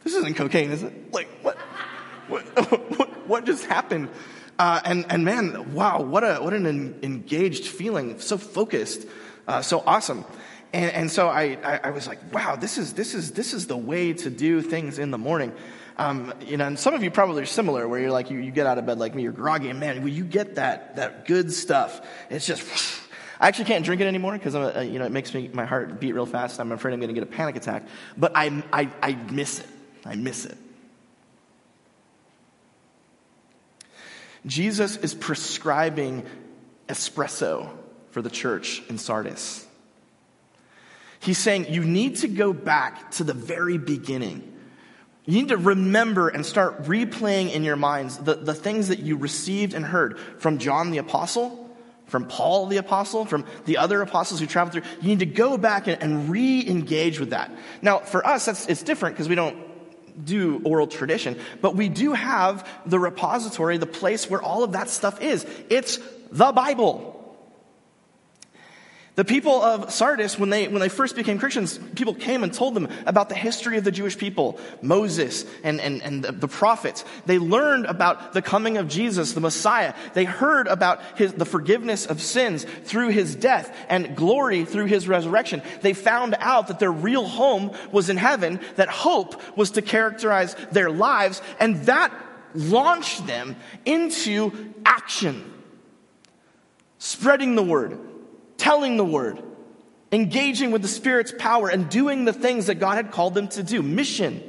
this 0.04 0.16
isn't 0.16 0.34
cocaine, 0.36 0.72
is 0.72 0.84
it? 0.84 1.14
Like, 1.14 1.28
what? 1.42 1.58
What, 2.28 2.44
what, 2.98 3.28
what 3.28 3.46
just 3.46 3.66
happened? 3.66 4.10
Uh, 4.58 4.80
and, 4.86 5.06
and 5.10 5.26
man, 5.26 5.74
wow, 5.74 6.02
what, 6.02 6.24
a, 6.24 6.36
what 6.36 6.54
an 6.54 7.00
engaged 7.04 7.66
feeling, 7.66 8.20
so 8.20 8.38
focused, 8.38 9.08
uh, 9.48 9.62
so 9.62 9.84
awesome. 9.86 10.24
And, 10.74 10.92
and 10.92 11.12
so 11.12 11.28
I, 11.28 11.58
I, 11.64 11.80
I, 11.86 11.90
was 11.90 12.08
like, 12.08 12.34
wow, 12.34 12.56
this 12.56 12.78
is, 12.78 12.94
this, 12.94 13.14
is, 13.14 13.32
this 13.32 13.54
is 13.54 13.68
the 13.68 13.76
way 13.76 14.14
to 14.14 14.30
do 14.30 14.62
things 14.62 15.00
in 15.00 15.12
the 15.12 15.18
morning. 15.18 15.52
Um, 16.02 16.34
you 16.48 16.58
know, 16.58 16.66
and 16.66 16.80
some 16.80 16.96
of 16.96 17.04
you 17.04 17.12
probably 17.12 17.44
are 17.44 17.46
similar 17.46 17.88
where 17.88 18.00
you're 18.00 18.12
like, 18.12 18.32
you, 18.32 18.40
you 18.40 18.50
get 18.50 18.66
out 18.66 18.80
of 18.80 18.88
bed 18.88 18.98
like 18.98 19.14
me, 19.14 19.22
you're 19.22 19.32
groggy, 19.32 19.70
and 19.70 19.80
man, 19.80 20.02
when 20.02 20.12
you 20.12 20.24
get 20.24 20.56
that, 20.56 20.96
that 20.96 21.28
good 21.28 21.54
stuff. 21.54 22.02
It's 22.32 22.48
just, 22.48 22.64
I 23.40 23.48
actually 23.48 23.66
can't 23.66 23.86
drink 23.86 24.02
it 24.02 24.08
anymore 24.08 24.34
because 24.34 24.56
you 24.88 24.98
know 24.98 25.06
it 25.06 25.12
makes 25.12 25.32
me 25.32 25.50
my 25.54 25.66
heart 25.66 26.00
beat 26.00 26.14
real 26.14 26.26
fast. 26.26 26.60
I'm 26.60 26.72
afraid 26.72 26.96
I'm 26.96 27.00
going 27.00 27.14
to 27.14 27.14
get 27.14 27.22
a 27.22 27.32
panic 27.32 27.56
attack. 27.56 27.84
But 28.18 28.32
I, 28.34 28.64
I, 28.74 28.90
I 29.02 29.14
miss 29.14 29.60
it. 29.60 29.68
I 30.04 30.16
miss 30.16 30.46
it. 30.46 30.58
Jesus 34.48 34.98
is 34.98 35.14
prescribing 35.14 36.26
espresso 36.88 37.70
for 38.10 38.24
the 38.24 38.30
church 38.32 38.82
in 38.90 38.98
Sardis. 38.98 39.68
He's 41.20 41.38
saying 41.38 41.72
you 41.72 41.84
need 41.84 42.18
to 42.18 42.28
go 42.28 42.54
back 42.54 43.12
to 43.12 43.24
the 43.24 43.34
very 43.34 43.78
beginning. 43.78 44.51
You 45.26 45.34
need 45.34 45.50
to 45.50 45.58
remember 45.58 46.30
and 46.30 46.46
start 46.46 46.84
replaying 46.84 47.54
in 47.54 47.64
your 47.64 47.76
minds 47.76 48.18
the, 48.18 48.36
the 48.36 48.56
things 48.56 48.88
that 48.88 49.00
you 49.00 49.18
received 49.18 49.74
and 49.74 49.86
heard 49.86 50.18
from 50.38 50.58
John 50.58 50.90
the 50.90 50.98
Apostle, 50.98 51.70
from 52.08 52.28
Paul 52.28 52.66
the 52.66 52.78
Apostle, 52.78 53.26
from 53.26 53.46
the 53.66 53.78
other 53.78 54.02
apostles 54.02 54.40
who 54.40 54.48
traveled 54.48 54.74
through. 54.74 54.92
You 55.02 55.10
need 55.10 55.20
to 55.20 55.28
go 55.28 55.58
back 55.58 55.88
and, 55.88 56.02
and 56.02 56.30
re 56.30 56.68
engage 56.68 57.20
with 57.20 57.30
that. 57.30 57.52
Now, 57.82 58.00
for 58.00 58.26
us, 58.26 58.46
that's, 58.46 58.68
it's 58.68 58.82
different 58.82 59.16
because 59.16 59.30
we 59.30 59.36
don't 59.36 59.58
do 60.26 60.62
oral 60.66 60.88
tradition, 60.88 61.40
but 61.62 61.76
we 61.76 61.88
do 61.88 62.14
have 62.14 62.68
the 62.86 63.00
repository, 63.00 63.78
the 63.78 63.86
place 63.86 64.30
where 64.30 64.42
all 64.42 64.64
of 64.64 64.74
that 64.74 64.90
stuff 64.90 65.22
is. 65.22 65.46
It's 65.70 66.00
the 66.32 66.52
Bible. 66.52 67.21
The 69.16 69.26
people 69.26 69.62
of 69.62 69.92
Sardis, 69.92 70.40
when 70.40 70.50
they, 70.50 70.70
when 70.70 70.80
they 70.80 70.88
first 70.88 71.18
became 71.18 71.38
Christians, 71.38 71.78
people 71.96 72.14
came 72.14 72.44
and 72.44 72.54
told 72.54 72.76
them 72.76 72.88
about 73.06 73.28
the 73.28 73.36
history 73.36 73.78
of 73.78 73.84
the 73.84 73.92
Jewish 73.92 74.18
people, 74.18 74.58
Moses 74.82 75.46
and, 75.64 75.82
and, 75.82 76.02
and 76.02 76.24
the, 76.24 76.48
prophets. 76.48 77.04
They 77.26 77.38
learned 77.38 77.88
about 77.88 78.32
the 78.32 78.42
coming 78.42 78.78
of 78.78 78.88
Jesus, 78.88 79.34
the 79.34 79.42
Messiah. 79.42 79.94
They 80.14 80.24
heard 80.24 80.68
about 80.68 81.02
his, 81.18 81.34
the 81.34 81.44
forgiveness 81.44 82.06
of 82.06 82.22
sins 82.22 82.66
through 82.86 83.10
his 83.10 83.36
death 83.36 83.76
and 83.90 84.16
glory 84.16 84.64
through 84.64 84.86
his 84.86 85.10
resurrection. 85.10 85.62
They 85.82 85.94
found 85.94 86.36
out 86.40 86.68
that 86.68 86.80
their 86.80 86.92
real 86.92 87.28
home 87.28 87.72
was 87.92 88.10
in 88.10 88.16
heaven, 88.16 88.62
that 88.78 88.88
hope 88.88 89.58
was 89.58 89.72
to 89.72 89.82
characterize 89.82 90.56
their 90.72 90.90
lives, 90.90 91.42
and 91.60 91.84
that 91.84 92.14
launched 92.56 93.28
them 93.28 93.58
into 93.84 94.74
action. 94.86 95.52
Spreading 96.98 97.56
the 97.56 97.64
word, 97.64 98.00
telling 98.62 98.96
the 98.96 99.04
word, 99.04 99.42
engaging 100.12 100.70
with 100.70 100.84
the 100.84 100.88
Spirit's 100.88 101.34
power, 101.38 101.68
and 101.68 101.90
doing 101.90 102.26
the 102.26 102.34
things 102.34 102.68
that 102.68 102.76
God 102.76 102.96
had 102.96 103.10
called 103.12 103.34
them 103.34 103.48
to 103.50 103.64
do. 103.64 103.82
Mission. 103.82 104.44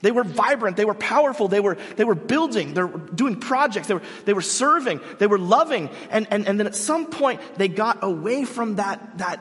They 0.00 0.10
were 0.10 0.24
vibrant, 0.24 0.76
they 0.76 0.84
were 0.84 0.94
powerful, 0.94 1.46
they 1.46 1.60
were, 1.60 1.78
they 1.96 2.02
were 2.04 2.16
building, 2.16 2.74
they 2.74 2.82
were 2.82 2.98
doing 2.98 3.38
projects, 3.38 3.86
they 3.86 3.94
were, 3.94 4.02
they 4.24 4.34
were 4.34 4.42
serving, 4.42 5.00
they 5.18 5.28
were 5.28 5.38
loving, 5.38 5.90
and, 6.10 6.26
and, 6.30 6.46
and 6.46 6.58
then 6.58 6.66
at 6.66 6.74
some 6.74 7.06
point 7.06 7.40
they 7.56 7.68
got 7.68 8.02
away 8.02 8.44
from 8.44 8.76
that, 8.76 9.18
that, 9.18 9.40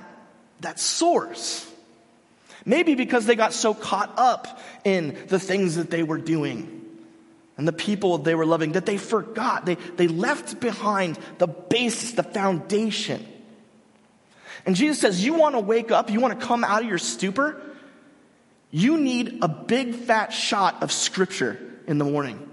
that 0.62 0.80
source. 0.80 1.70
Maybe 2.66 2.96
because 2.96 3.26
they 3.26 3.36
got 3.36 3.54
so 3.54 3.74
caught 3.74 4.14
up 4.18 4.62
in 4.86 5.18
the 5.28 5.40
things 5.40 5.76
that 5.76 5.90
they 5.90 6.04
were 6.04 6.20
doing 6.20 6.80
and 7.58 7.68
the 7.68 7.74
people 7.74 8.20
they 8.20 8.36
were 8.36 8.46
loving 8.46 8.74
that 8.74 8.86
they 8.86 8.98
forgot. 8.98 9.66
They, 9.66 9.76
they 9.76 10.08
left 10.08 10.62
behind 10.62 11.20
the 11.40 11.48
basis, 11.48 12.12
the 12.12 12.24
foundation 12.24 13.28
and 14.66 14.76
Jesus 14.76 15.00
says, 15.00 15.24
You 15.24 15.34
want 15.34 15.56
to 15.56 15.60
wake 15.60 15.92
up, 15.92 16.10
you 16.10 16.20
want 16.20 16.40
to 16.40 16.46
come 16.46 16.64
out 16.64 16.82
of 16.84 16.88
your 16.88 16.98
stupor? 16.98 17.62
You 18.72 18.98
need 18.98 19.40
a 19.42 19.48
big 19.48 19.94
fat 19.96 20.34
shot 20.34 20.82
of 20.82 20.92
scripture 20.92 21.60
in 21.86 21.98
the 21.98 22.06
morning. 22.06 22.50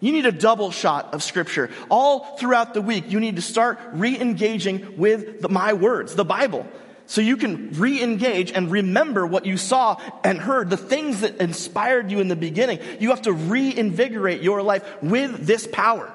You 0.00 0.12
need 0.12 0.26
a 0.26 0.32
double 0.32 0.70
shot 0.70 1.14
of 1.14 1.22
scripture. 1.22 1.70
All 1.90 2.36
throughout 2.36 2.74
the 2.74 2.82
week, 2.82 3.10
you 3.10 3.20
need 3.20 3.36
to 3.36 3.42
start 3.42 3.78
re 3.92 4.18
engaging 4.18 4.98
with 4.98 5.40
the, 5.40 5.48
my 5.48 5.74
words, 5.74 6.14
the 6.14 6.24
Bible. 6.24 6.66
So 7.06 7.20
you 7.20 7.36
can 7.36 7.70
re 7.72 8.02
engage 8.02 8.52
and 8.52 8.70
remember 8.70 9.26
what 9.26 9.44
you 9.44 9.56
saw 9.56 10.00
and 10.24 10.38
heard, 10.38 10.70
the 10.70 10.76
things 10.76 11.20
that 11.20 11.38
inspired 11.38 12.10
you 12.10 12.20
in 12.20 12.28
the 12.28 12.36
beginning. 12.36 12.78
You 12.98 13.10
have 13.10 13.22
to 13.22 13.32
reinvigorate 13.32 14.42
your 14.42 14.62
life 14.62 14.84
with 15.02 15.46
this 15.46 15.66
power. 15.66 16.12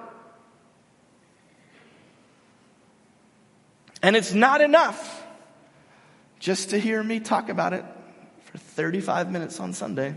And 4.06 4.16
it's 4.16 4.36
not 4.36 4.62
enough 4.62 5.26
just 6.38 6.70
to 6.70 6.80
hear 6.80 7.02
me 7.02 7.20
talk 7.20 7.50
about 7.50 7.74
it 7.74 7.84
for 8.44 8.60
35 8.60 9.32
minutes 9.32 9.60
on 9.60 9.74
Sunday. 9.74 10.14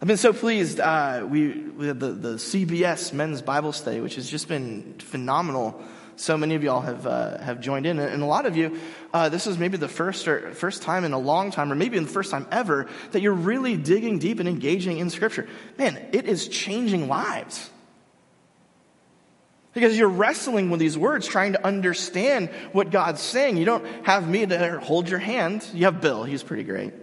I've 0.00 0.06
been 0.06 0.16
so 0.16 0.32
pleased. 0.32 0.78
Uh, 0.78 1.26
we, 1.28 1.48
we 1.48 1.88
had 1.88 1.98
the, 1.98 2.12
the 2.12 2.34
CBS 2.34 3.12
Men's 3.12 3.42
Bible 3.42 3.72
Study, 3.72 4.00
which 4.00 4.14
has 4.14 4.30
just 4.30 4.46
been 4.46 4.94
phenomenal 5.00 5.82
So 6.14 6.36
many 6.36 6.54
of 6.54 6.62
y'all 6.62 6.80
have, 6.80 7.08
uh, 7.08 7.38
have 7.38 7.60
joined 7.60 7.86
in. 7.86 7.98
And 7.98 8.22
a 8.22 8.26
lot 8.26 8.46
of 8.46 8.56
you, 8.56 8.78
uh, 9.12 9.28
this 9.28 9.48
is 9.48 9.58
maybe 9.58 9.76
the 9.76 9.88
first, 9.88 10.28
or 10.28 10.54
first 10.54 10.82
time 10.82 11.02
in 11.02 11.12
a 11.12 11.18
long 11.18 11.50
time, 11.50 11.72
or 11.72 11.74
maybe 11.74 11.96
in 11.96 12.04
the 12.04 12.10
first 12.10 12.30
time 12.30 12.46
ever, 12.52 12.86
that 13.10 13.20
you're 13.20 13.32
really 13.32 13.76
digging 13.76 14.20
deep 14.20 14.38
and 14.38 14.48
engaging 14.48 14.98
in 14.98 15.10
Scripture. 15.10 15.48
Man, 15.76 15.98
it 16.12 16.26
is 16.26 16.46
changing 16.46 17.08
lives. 17.08 17.68
Because 19.76 19.98
you're 19.98 20.08
wrestling 20.08 20.70
with 20.70 20.80
these 20.80 20.96
words, 20.96 21.26
trying 21.26 21.52
to 21.52 21.62
understand 21.62 22.48
what 22.72 22.90
God's 22.90 23.20
saying. 23.20 23.58
You 23.58 23.66
don't 23.66 23.84
have 24.06 24.26
me 24.26 24.46
to 24.46 24.80
hold 24.80 25.06
your 25.06 25.18
hand. 25.18 25.68
You 25.74 25.84
have 25.84 26.00
Bill, 26.00 26.24
he's 26.24 26.42
pretty 26.42 26.62
great. 26.62 26.94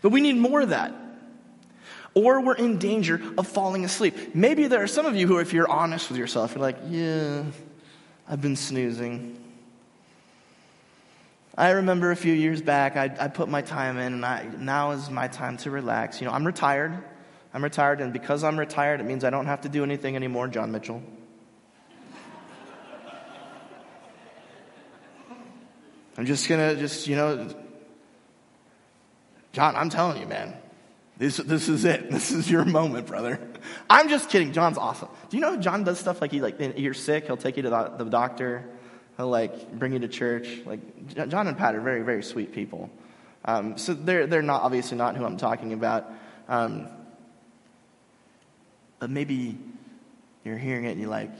But 0.00 0.10
we 0.10 0.20
need 0.20 0.36
more 0.36 0.60
of 0.60 0.68
that. 0.68 0.94
Or 2.14 2.40
we're 2.40 2.54
in 2.54 2.78
danger 2.78 3.20
of 3.36 3.48
falling 3.48 3.84
asleep. 3.84 4.32
Maybe 4.32 4.68
there 4.68 4.80
are 4.80 4.86
some 4.86 5.06
of 5.06 5.16
you 5.16 5.26
who, 5.26 5.38
if 5.38 5.52
you're 5.52 5.68
honest 5.68 6.08
with 6.08 6.16
yourself, 6.16 6.52
you're 6.54 6.62
like, 6.62 6.78
yeah, 6.86 7.42
I've 8.28 8.40
been 8.40 8.54
snoozing. 8.54 9.36
I 11.56 11.70
remember 11.70 12.12
a 12.12 12.16
few 12.16 12.32
years 12.32 12.62
back, 12.62 12.96
I, 12.96 13.12
I 13.18 13.26
put 13.26 13.48
my 13.48 13.62
time 13.62 13.98
in, 13.98 14.12
and 14.12 14.24
I, 14.24 14.46
now 14.56 14.92
is 14.92 15.10
my 15.10 15.26
time 15.26 15.56
to 15.58 15.72
relax. 15.72 16.20
You 16.20 16.28
know, 16.28 16.32
I'm 16.32 16.46
retired. 16.46 17.02
I'm 17.52 17.64
retired, 17.64 18.00
and 18.00 18.12
because 18.12 18.44
I'm 18.44 18.58
retired, 18.58 19.00
it 19.00 19.04
means 19.04 19.24
I 19.24 19.30
don't 19.30 19.46
have 19.46 19.62
to 19.62 19.68
do 19.68 19.82
anything 19.82 20.16
anymore, 20.16 20.48
John 20.48 20.70
Mitchell. 20.70 21.02
I'm 26.18 26.26
just 26.26 26.48
gonna 26.48 26.74
just, 26.74 27.06
you 27.06 27.14
know, 27.14 27.48
John, 29.52 29.76
I'm 29.76 29.88
telling 29.88 30.20
you, 30.20 30.26
man, 30.26 30.54
this, 31.16 31.36
this 31.36 31.68
is 31.68 31.84
it. 31.84 32.10
This 32.10 32.32
is 32.32 32.50
your 32.50 32.64
moment, 32.64 33.06
brother. 33.06 33.40
I'm 33.88 34.08
just 34.08 34.28
kidding. 34.28 34.52
John's 34.52 34.78
awesome. 34.78 35.08
Do 35.30 35.36
you 35.36 35.40
know 35.40 35.56
John 35.56 35.84
does 35.84 35.98
stuff 35.98 36.20
like 36.20 36.32
he 36.32 36.40
like 36.40 36.60
you're 36.76 36.94
sick, 36.94 37.26
he'll 37.26 37.36
take 37.36 37.56
you 37.56 37.62
to 37.62 37.70
the, 37.70 38.04
the 38.04 38.10
doctor, 38.10 38.64
he'll 39.16 39.28
like 39.28 39.72
bring 39.72 39.92
you 39.92 40.00
to 40.00 40.08
church. 40.08 40.60
Like 40.66 40.80
John 41.28 41.46
and 41.46 41.56
Pat 41.56 41.74
are 41.74 41.80
very, 41.80 42.02
very 42.02 42.22
sweet 42.22 42.52
people. 42.52 42.90
Um, 43.44 43.78
so 43.78 43.94
they're 43.94 44.26
they're 44.26 44.42
not 44.42 44.62
obviously 44.62 44.98
not 44.98 45.16
who 45.16 45.24
I'm 45.24 45.36
talking 45.36 45.72
about. 45.72 46.10
Um, 46.48 46.88
but 48.98 49.10
maybe 49.10 49.58
you're 50.44 50.58
hearing 50.58 50.84
it 50.84 50.92
and 50.92 51.00
you're 51.00 51.10
like, 51.10 51.32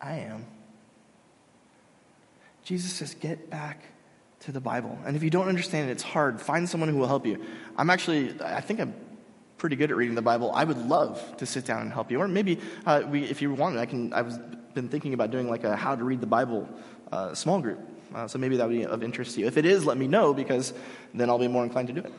I 0.00 0.18
am. 0.18 0.44
Jesus 2.64 2.92
says, 2.92 3.14
get 3.14 3.50
back 3.50 3.82
to 4.40 4.52
the 4.52 4.60
Bible. 4.60 4.98
And 5.04 5.16
if 5.16 5.22
you 5.22 5.30
don't 5.30 5.48
understand 5.48 5.88
it, 5.88 5.92
it's 5.92 6.02
hard. 6.02 6.40
Find 6.40 6.68
someone 6.68 6.88
who 6.88 6.96
will 6.96 7.08
help 7.08 7.26
you. 7.26 7.44
I'm 7.76 7.90
actually, 7.90 8.34
I 8.40 8.60
think 8.60 8.80
I'm 8.80 8.94
pretty 9.58 9.76
good 9.76 9.90
at 9.90 9.96
reading 9.96 10.14
the 10.14 10.22
Bible. 10.22 10.50
I 10.52 10.64
would 10.64 10.88
love 10.88 11.36
to 11.36 11.46
sit 11.46 11.64
down 11.64 11.82
and 11.82 11.92
help 11.92 12.10
you. 12.10 12.20
Or 12.20 12.28
maybe 12.28 12.58
uh, 12.84 13.02
we, 13.08 13.24
if 13.24 13.40
you 13.40 13.52
want, 13.52 13.78
I 13.78 13.86
can, 13.86 14.12
I've 14.12 14.74
been 14.74 14.88
thinking 14.88 15.14
about 15.14 15.30
doing 15.30 15.48
like 15.48 15.64
a 15.64 15.76
how 15.76 15.94
to 15.94 16.02
read 16.02 16.20
the 16.20 16.26
Bible 16.26 16.68
uh, 17.12 17.34
small 17.34 17.60
group. 17.60 17.78
Uh, 18.14 18.28
so 18.28 18.38
maybe 18.38 18.56
that 18.56 18.68
would 18.68 18.76
be 18.76 18.84
of 18.84 19.02
interest 19.02 19.34
to 19.34 19.40
you. 19.40 19.46
If 19.46 19.56
it 19.56 19.64
is, 19.64 19.84
let 19.84 19.96
me 19.96 20.06
know 20.06 20.34
because 20.34 20.74
then 21.14 21.30
I'll 21.30 21.38
be 21.38 21.48
more 21.48 21.64
inclined 21.64 21.88
to 21.88 21.94
do 21.94 22.00
it. 22.00 22.06
At 22.06 22.12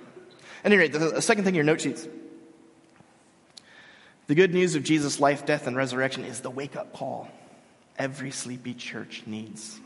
any 0.65 0.77
rate, 0.77 0.93
the, 0.93 0.99
the 0.99 1.21
second 1.21 1.43
thing, 1.43 1.55
your 1.55 1.63
note 1.63 1.81
sheets. 1.81 2.07
The 4.33 4.41
good 4.41 4.55
news 4.55 4.73
of 4.73 4.81
Jesus' 4.81 5.19
life, 5.19 5.45
death, 5.45 5.67
and 5.67 5.77
resurrection 5.77 6.25
is 6.25 6.39
the 6.39 6.49
wake 6.49 6.75
up 6.75 6.91
call 6.91 7.29
every 7.99 8.31
sleepy 8.31 8.73
church 8.73 9.21
needs. 9.27 9.79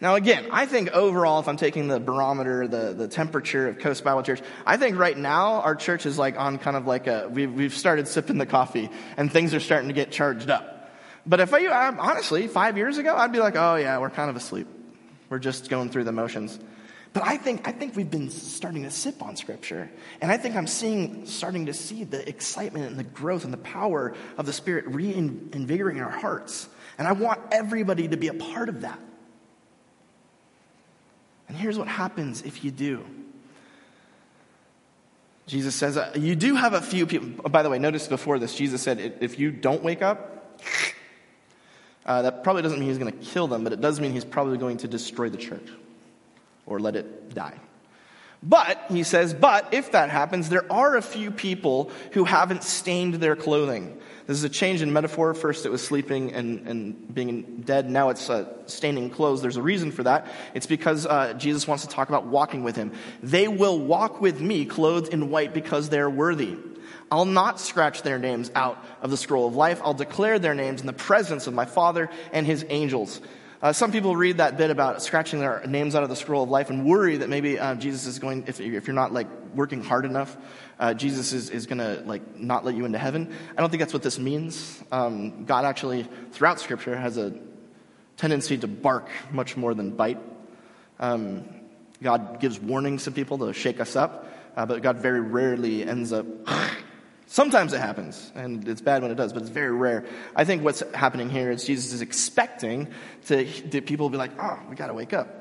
Now, 0.00 0.14
again, 0.14 0.46
I 0.52 0.66
think 0.66 0.92
overall, 0.92 1.40
if 1.40 1.48
I'm 1.48 1.56
taking 1.56 1.88
the 1.88 1.98
barometer, 1.98 2.68
the, 2.68 2.92
the 2.92 3.08
temperature 3.08 3.66
of 3.66 3.80
Coast 3.80 4.04
Bible 4.04 4.22
Church, 4.22 4.40
I 4.64 4.76
think 4.76 4.96
right 4.96 5.18
now 5.18 5.62
our 5.62 5.74
church 5.74 6.06
is 6.06 6.16
like 6.16 6.38
on 6.38 6.58
kind 6.58 6.76
of 6.76 6.86
like 6.86 7.08
a, 7.08 7.28
we've, 7.28 7.52
we've 7.52 7.74
started 7.74 8.06
sipping 8.06 8.38
the 8.38 8.46
coffee 8.46 8.88
and 9.16 9.32
things 9.32 9.52
are 9.52 9.58
starting 9.58 9.88
to 9.88 9.94
get 9.94 10.12
charged 10.12 10.48
up. 10.48 10.88
But 11.26 11.40
if 11.40 11.52
I, 11.52 11.66
honestly, 11.66 12.46
five 12.46 12.76
years 12.76 12.98
ago, 12.98 13.16
I'd 13.16 13.32
be 13.32 13.40
like, 13.40 13.56
oh 13.56 13.74
yeah, 13.74 13.98
we're 13.98 14.10
kind 14.10 14.30
of 14.30 14.36
asleep. 14.36 14.68
We're 15.28 15.40
just 15.40 15.68
going 15.68 15.90
through 15.90 16.04
the 16.04 16.12
motions. 16.12 16.56
But 17.18 17.26
I 17.26 17.36
think, 17.36 17.66
I 17.66 17.72
think 17.72 17.96
we've 17.96 18.08
been 18.08 18.30
starting 18.30 18.84
to 18.84 18.92
sip 18.92 19.24
on 19.24 19.34
Scripture. 19.34 19.90
And 20.20 20.30
I 20.30 20.36
think 20.36 20.54
I'm 20.54 20.68
seeing, 20.68 21.26
starting 21.26 21.66
to 21.66 21.74
see 21.74 22.04
the 22.04 22.26
excitement 22.28 22.86
and 22.86 22.96
the 22.96 23.02
growth 23.02 23.42
and 23.42 23.52
the 23.52 23.56
power 23.58 24.14
of 24.36 24.46
the 24.46 24.52
Spirit 24.52 24.86
reinvigorating 24.86 26.00
our 26.00 26.12
hearts. 26.12 26.68
And 26.96 27.08
I 27.08 27.12
want 27.12 27.40
everybody 27.50 28.06
to 28.06 28.16
be 28.16 28.28
a 28.28 28.34
part 28.34 28.68
of 28.68 28.82
that. 28.82 29.00
And 31.48 31.56
here's 31.56 31.76
what 31.76 31.88
happens 31.88 32.42
if 32.42 32.62
you 32.62 32.70
do. 32.70 33.04
Jesus 35.48 35.74
says, 35.74 35.96
uh, 35.96 36.12
You 36.14 36.36
do 36.36 36.54
have 36.54 36.72
a 36.72 36.80
few 36.80 37.04
people. 37.04 37.42
Oh, 37.44 37.48
by 37.48 37.64
the 37.64 37.70
way, 37.70 37.80
notice 37.80 38.06
before 38.06 38.38
this, 38.38 38.54
Jesus 38.54 38.80
said, 38.80 39.18
If 39.20 39.40
you 39.40 39.50
don't 39.50 39.82
wake 39.82 40.02
up, 40.02 40.60
uh, 42.06 42.22
that 42.22 42.44
probably 42.44 42.62
doesn't 42.62 42.78
mean 42.78 42.90
he's 42.90 42.98
going 42.98 43.10
to 43.10 43.24
kill 43.24 43.48
them, 43.48 43.64
but 43.64 43.72
it 43.72 43.80
does 43.80 43.98
mean 43.98 44.12
he's 44.12 44.24
probably 44.24 44.56
going 44.56 44.76
to 44.76 44.86
destroy 44.86 45.28
the 45.28 45.36
church 45.36 45.68
or 46.68 46.78
let 46.78 46.96
it 46.96 47.34
die. 47.34 47.58
But, 48.42 48.84
he 48.88 49.02
says, 49.02 49.34
but 49.34 49.74
if 49.74 49.92
that 49.92 50.10
happens, 50.10 50.48
there 50.48 50.70
are 50.72 50.96
a 50.96 51.02
few 51.02 51.32
people 51.32 51.90
who 52.12 52.24
haven't 52.24 52.62
stained 52.62 53.14
their 53.14 53.34
clothing. 53.34 53.98
This 54.26 54.36
is 54.36 54.44
a 54.44 54.48
change 54.48 54.80
in 54.80 54.92
metaphor. 54.92 55.34
First, 55.34 55.66
it 55.66 55.70
was 55.70 55.82
sleeping 55.82 56.34
and, 56.34 56.68
and 56.68 57.14
being 57.14 57.62
dead. 57.64 57.90
Now 57.90 58.10
it's 58.10 58.30
uh, 58.30 58.46
staining 58.66 59.10
clothes. 59.10 59.42
There's 59.42 59.56
a 59.56 59.62
reason 59.62 59.90
for 59.90 60.04
that. 60.04 60.28
It's 60.54 60.66
because 60.66 61.04
uh, 61.04 61.32
Jesus 61.32 61.66
wants 61.66 61.84
to 61.84 61.90
talk 61.90 62.10
about 62.10 62.26
walking 62.26 62.62
with 62.62 62.76
him. 62.76 62.92
They 63.22 63.48
will 63.48 63.80
walk 63.80 64.20
with 64.20 64.40
me 64.40 64.66
clothed 64.66 65.12
in 65.12 65.30
white 65.30 65.52
because 65.52 65.88
they're 65.88 66.10
worthy. 66.10 66.56
I'll 67.10 67.24
not 67.24 67.58
scratch 67.58 68.02
their 68.02 68.18
names 68.18 68.52
out 68.54 68.84
of 69.00 69.10
the 69.10 69.16
scroll 69.16 69.48
of 69.48 69.56
life. 69.56 69.80
I'll 69.82 69.94
declare 69.94 70.38
their 70.38 70.54
names 70.54 70.80
in 70.82 70.86
the 70.86 70.92
presence 70.92 71.46
of 71.46 71.54
my 71.54 71.64
Father 71.64 72.10
and 72.32 72.46
his 72.46 72.64
angels. 72.68 73.20
Uh, 73.60 73.72
some 73.72 73.90
people 73.90 74.14
read 74.14 74.36
that 74.36 74.56
bit 74.56 74.70
about 74.70 75.02
scratching 75.02 75.40
their 75.40 75.66
names 75.66 75.96
out 75.96 76.04
of 76.04 76.08
the 76.08 76.14
scroll 76.14 76.44
of 76.44 76.48
life 76.48 76.70
and 76.70 76.86
worry 76.86 77.16
that 77.16 77.28
maybe 77.28 77.58
uh, 77.58 77.74
Jesus 77.74 78.06
is 78.06 78.20
going, 78.20 78.44
if, 78.46 78.60
if 78.60 78.86
you're 78.86 78.94
not 78.94 79.12
like 79.12 79.26
working 79.52 79.82
hard 79.82 80.04
enough, 80.04 80.36
uh, 80.78 80.94
Jesus 80.94 81.32
is, 81.32 81.50
is 81.50 81.66
going 81.66 81.78
to 81.78 82.00
like 82.06 82.38
not 82.38 82.64
let 82.64 82.76
you 82.76 82.84
into 82.84 82.98
heaven. 82.98 83.34
I 83.56 83.60
don't 83.60 83.68
think 83.68 83.80
that's 83.80 83.92
what 83.92 84.04
this 84.04 84.16
means. 84.16 84.80
Um, 84.92 85.44
God 85.44 85.64
actually, 85.64 86.06
throughout 86.30 86.60
Scripture, 86.60 86.96
has 86.96 87.16
a 87.16 87.34
tendency 88.16 88.58
to 88.58 88.68
bark 88.68 89.08
much 89.32 89.56
more 89.56 89.74
than 89.74 89.90
bite. 89.90 90.20
Um, 91.00 91.44
God 92.00 92.38
gives 92.38 92.60
warnings 92.60 93.04
to 93.04 93.10
people 93.10 93.38
to 93.38 93.52
shake 93.52 93.80
us 93.80 93.96
up, 93.96 94.28
uh, 94.56 94.66
but 94.66 94.82
God 94.82 94.98
very 94.98 95.20
rarely 95.20 95.82
ends 95.82 96.12
up 96.12 96.26
Sometimes 97.30 97.74
it 97.74 97.80
happens, 97.80 98.32
and 98.34 98.66
it's 98.66 98.80
bad 98.80 99.02
when 99.02 99.10
it 99.10 99.16
does, 99.16 99.34
but 99.34 99.42
it's 99.42 99.50
very 99.50 99.70
rare. 99.70 100.06
I 100.34 100.46
think 100.46 100.64
what's 100.64 100.82
happening 100.94 101.28
here 101.28 101.50
is 101.50 101.62
Jesus 101.62 101.92
is 101.92 102.00
expecting 102.00 102.88
to, 103.26 103.44
to 103.44 103.82
people 103.82 104.08
be 104.08 104.16
like, 104.16 104.30
oh, 104.42 104.58
we 104.70 104.76
got 104.76 104.86
to 104.86 104.94
wake 104.94 105.12
up. 105.12 105.38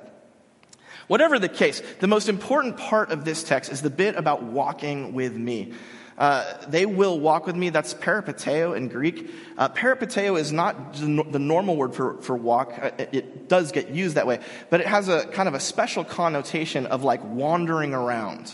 Whatever 1.07 1.39
the 1.39 1.47
case, 1.47 1.81
the 2.01 2.07
most 2.07 2.27
important 2.27 2.75
part 2.75 3.11
of 3.11 3.23
this 3.23 3.41
text 3.41 3.71
is 3.71 3.81
the 3.81 3.89
bit 3.89 4.17
about 4.17 4.43
walking 4.43 5.13
with 5.13 5.33
me. 5.33 5.71
Uh, 6.17 6.43
they 6.67 6.85
will 6.85 7.17
walk 7.17 7.45
with 7.45 7.55
me. 7.55 7.69
That's 7.69 7.93
peripateo 7.93 8.75
in 8.75 8.89
Greek. 8.89 9.29
Uh, 9.57 9.69
peripateo 9.69 10.37
is 10.37 10.51
not 10.51 10.95
the 10.95 11.39
normal 11.39 11.77
word 11.77 11.95
for, 11.95 12.21
for 12.21 12.35
walk. 12.35 12.73
Uh, 12.81 12.91
it, 12.97 13.09
it 13.13 13.47
does 13.47 13.71
get 13.71 13.91
used 13.91 14.15
that 14.15 14.27
way, 14.27 14.39
but 14.69 14.81
it 14.81 14.87
has 14.87 15.07
a 15.07 15.25
kind 15.27 15.47
of 15.47 15.53
a 15.53 15.59
special 15.61 16.03
connotation 16.03 16.85
of 16.87 17.05
like 17.05 17.23
wandering 17.23 17.93
around. 17.93 18.53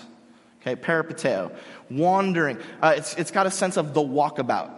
Okay, 0.61 0.77
peripateo, 0.77 1.53
wandering. 1.97 2.58
Uh, 2.82 2.95
it's, 2.97 3.15
it's 3.15 3.32
got 3.32 3.47
a 3.47 3.51
sense 3.51 3.77
of 3.77 3.93
the 3.93 4.01
walkabout. 4.01 4.71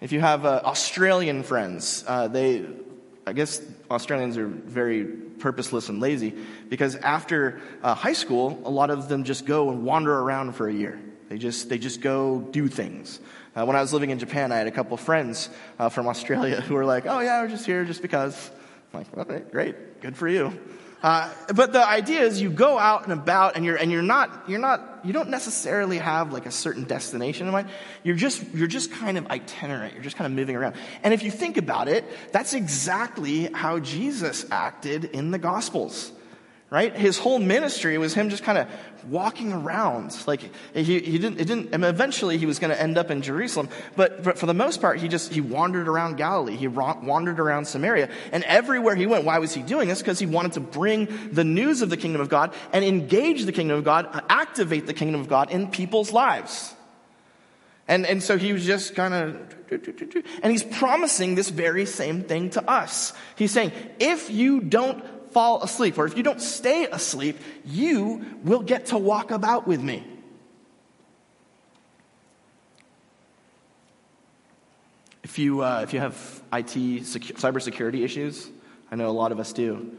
If 0.00 0.12
you 0.12 0.20
have 0.20 0.44
uh, 0.44 0.60
Australian 0.64 1.42
friends, 1.42 2.04
uh, 2.06 2.28
they, 2.28 2.66
I 3.26 3.32
guess 3.32 3.62
Australians 3.90 4.36
are 4.36 4.46
very 4.46 5.04
purposeless 5.04 5.88
and 5.88 6.00
lazy 6.00 6.34
because 6.68 6.96
after 6.96 7.60
uh, 7.82 7.94
high 7.94 8.12
school, 8.12 8.60
a 8.64 8.70
lot 8.70 8.90
of 8.90 9.08
them 9.08 9.24
just 9.24 9.46
go 9.46 9.70
and 9.70 9.84
wander 9.84 10.12
around 10.12 10.52
for 10.56 10.68
a 10.68 10.72
year. 10.72 11.00
They 11.28 11.38
just, 11.38 11.68
they 11.68 11.78
just 11.78 12.00
go 12.00 12.40
do 12.40 12.68
things. 12.68 13.18
Uh, 13.56 13.64
when 13.64 13.76
I 13.76 13.80
was 13.80 13.92
living 13.92 14.10
in 14.10 14.18
Japan, 14.18 14.52
I 14.52 14.56
had 14.56 14.66
a 14.66 14.72
couple 14.72 14.96
friends 14.96 15.48
uh, 15.78 15.88
from 15.88 16.08
Australia 16.08 16.60
who 16.60 16.74
were 16.74 16.84
like, 16.84 17.06
oh 17.06 17.20
yeah, 17.20 17.40
we're 17.42 17.48
just 17.48 17.66
here 17.66 17.84
just 17.84 18.02
because. 18.02 18.50
I'm 18.92 19.00
like, 19.00 19.18
okay, 19.18 19.42
great, 19.50 20.00
good 20.00 20.16
for 20.16 20.28
you. 20.28 20.58
Uh, 21.04 21.30
but 21.54 21.74
the 21.74 21.86
idea 21.86 22.22
is 22.22 22.40
you 22.40 22.48
go 22.48 22.78
out 22.78 23.02
and 23.04 23.12
about 23.12 23.56
and 23.56 23.64
you're, 23.66 23.76
and 23.76 23.92
you're 23.92 24.00
not, 24.00 24.48
you're 24.48 24.58
not, 24.58 25.00
you 25.04 25.12
don't 25.12 25.28
necessarily 25.28 25.98
have 25.98 26.32
like 26.32 26.46
a 26.46 26.50
certain 26.50 26.84
destination 26.84 27.46
in 27.46 27.52
mind. 27.52 27.68
You're 28.02 28.16
just, 28.16 28.42
you're 28.54 28.68
just 28.68 28.90
kind 28.90 29.18
of 29.18 29.26
itinerant. 29.26 29.92
You're 29.92 30.02
just 30.02 30.16
kind 30.16 30.24
of 30.24 30.32
moving 30.34 30.56
around. 30.56 30.76
And 31.02 31.12
if 31.12 31.22
you 31.22 31.30
think 31.30 31.58
about 31.58 31.88
it, 31.88 32.06
that's 32.32 32.54
exactly 32.54 33.52
how 33.52 33.80
Jesus 33.80 34.46
acted 34.50 35.04
in 35.04 35.30
the 35.30 35.36
Gospels 35.36 36.10
right? 36.70 36.96
His 36.96 37.18
whole 37.18 37.38
ministry 37.38 37.96
was 37.98 38.14
him 38.14 38.30
just 38.30 38.42
kind 38.42 38.58
of 38.58 38.66
walking 39.08 39.52
around. 39.52 40.16
Like 40.26 40.40
he, 40.74 40.82
he 40.82 41.18
didn't, 41.18 41.40
it 41.40 41.46
didn't, 41.46 41.74
and 41.74 41.84
eventually 41.84 42.38
he 42.38 42.46
was 42.46 42.58
going 42.58 42.70
to 42.70 42.80
end 42.80 42.98
up 42.98 43.10
in 43.10 43.22
Jerusalem. 43.22 43.68
But, 43.96 44.24
but 44.24 44.38
for 44.38 44.46
the 44.46 44.54
most 44.54 44.80
part, 44.80 44.98
he 44.98 45.08
just, 45.08 45.32
he 45.32 45.40
wandered 45.40 45.88
around 45.88 46.16
Galilee. 46.16 46.56
He 46.56 46.66
wandered 46.66 47.38
around 47.38 47.66
Samaria. 47.66 48.08
And 48.32 48.42
everywhere 48.44 48.96
he 48.96 49.06
went, 49.06 49.24
why 49.24 49.38
was 49.38 49.54
he 49.54 49.62
doing 49.62 49.88
this? 49.88 50.00
Because 50.00 50.18
he 50.18 50.26
wanted 50.26 50.52
to 50.52 50.60
bring 50.60 51.30
the 51.30 51.44
news 51.44 51.82
of 51.82 51.90
the 51.90 51.96
kingdom 51.96 52.20
of 52.20 52.28
God 52.28 52.52
and 52.72 52.84
engage 52.84 53.44
the 53.44 53.52
kingdom 53.52 53.78
of 53.78 53.84
God, 53.84 54.08
activate 54.28 54.86
the 54.86 54.94
kingdom 54.94 55.20
of 55.20 55.28
God 55.28 55.50
in 55.50 55.70
people's 55.70 56.12
lives. 56.12 56.74
And, 57.86 58.06
and 58.06 58.22
so 58.22 58.38
he 58.38 58.54
was 58.54 58.64
just 58.64 58.94
kind 58.94 59.12
of, 59.12 59.54
and 60.42 60.50
he's 60.50 60.62
promising 60.62 61.34
this 61.34 61.50
very 61.50 61.84
same 61.84 62.22
thing 62.22 62.50
to 62.50 62.70
us. 62.70 63.12
He's 63.36 63.52
saying, 63.52 63.72
if 64.00 64.30
you 64.30 64.60
don't 64.60 65.04
fall 65.34 65.62
asleep, 65.62 65.98
or 65.98 66.06
if 66.06 66.16
you 66.16 66.22
don't 66.22 66.40
stay 66.40 66.86
asleep, 66.86 67.36
you 67.66 68.24
will 68.44 68.62
get 68.62 68.86
to 68.86 68.98
walk 68.98 69.32
about 69.32 69.66
with 69.66 69.82
me. 69.82 70.04
If 75.24 75.38
you, 75.40 75.62
uh, 75.62 75.80
if 75.82 75.92
you 75.92 75.98
have 75.98 76.14
IT 76.52 77.02
secu- 77.02 77.34
cybersecurity 77.34 78.04
issues, 78.04 78.48
I 78.92 78.94
know 78.94 79.08
a 79.08 79.10
lot 79.10 79.32
of 79.32 79.40
us 79.40 79.52
do, 79.52 79.90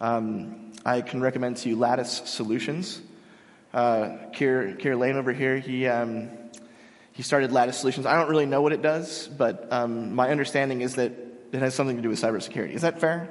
um, 0.00 0.72
I 0.84 1.00
can 1.00 1.20
recommend 1.20 1.56
to 1.58 1.68
you 1.68 1.76
Lattice 1.76 2.22
Solutions. 2.26 3.02
Uh, 3.74 4.16
Kier, 4.32 4.80
Kier 4.80 4.96
Lane 4.96 5.16
over 5.16 5.32
here, 5.32 5.58
he, 5.58 5.88
um, 5.88 6.30
he 7.12 7.24
started 7.24 7.50
Lattice 7.50 7.78
Solutions. 7.78 8.06
I 8.06 8.14
don't 8.14 8.30
really 8.30 8.46
know 8.46 8.62
what 8.62 8.72
it 8.72 8.82
does, 8.82 9.26
but 9.26 9.66
um, 9.72 10.14
my 10.14 10.30
understanding 10.30 10.82
is 10.82 10.94
that 10.94 11.12
it 11.50 11.58
has 11.58 11.74
something 11.74 11.96
to 11.96 12.02
do 12.02 12.10
with 12.10 12.20
cybersecurity. 12.20 12.70
Is 12.70 12.82
that 12.82 13.00
fair? 13.00 13.28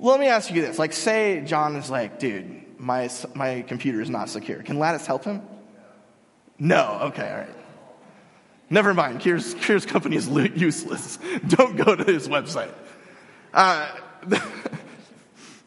Let 0.00 0.20
me 0.20 0.26
ask 0.26 0.50
you 0.50 0.62
this. 0.62 0.78
Like, 0.78 0.92
say 0.92 1.42
John 1.44 1.74
is 1.76 1.90
like, 1.90 2.18
dude, 2.18 2.78
my, 2.78 3.10
my 3.34 3.62
computer 3.62 4.00
is 4.00 4.08
not 4.08 4.28
secure. 4.28 4.62
Can 4.62 4.78
Lattice 4.78 5.06
help 5.06 5.24
him? 5.24 5.42
No. 6.58 6.98
Okay, 7.02 7.28
all 7.28 7.38
right. 7.38 7.54
Never 8.70 8.94
mind. 8.94 9.20
Kier's, 9.20 9.54
Kier's 9.54 9.86
company 9.86 10.16
is 10.16 10.28
useless. 10.28 11.18
Don't 11.48 11.76
go 11.76 11.96
to 11.96 12.04
his 12.04 12.28
website. 12.28 12.72
Uh, 13.52 13.88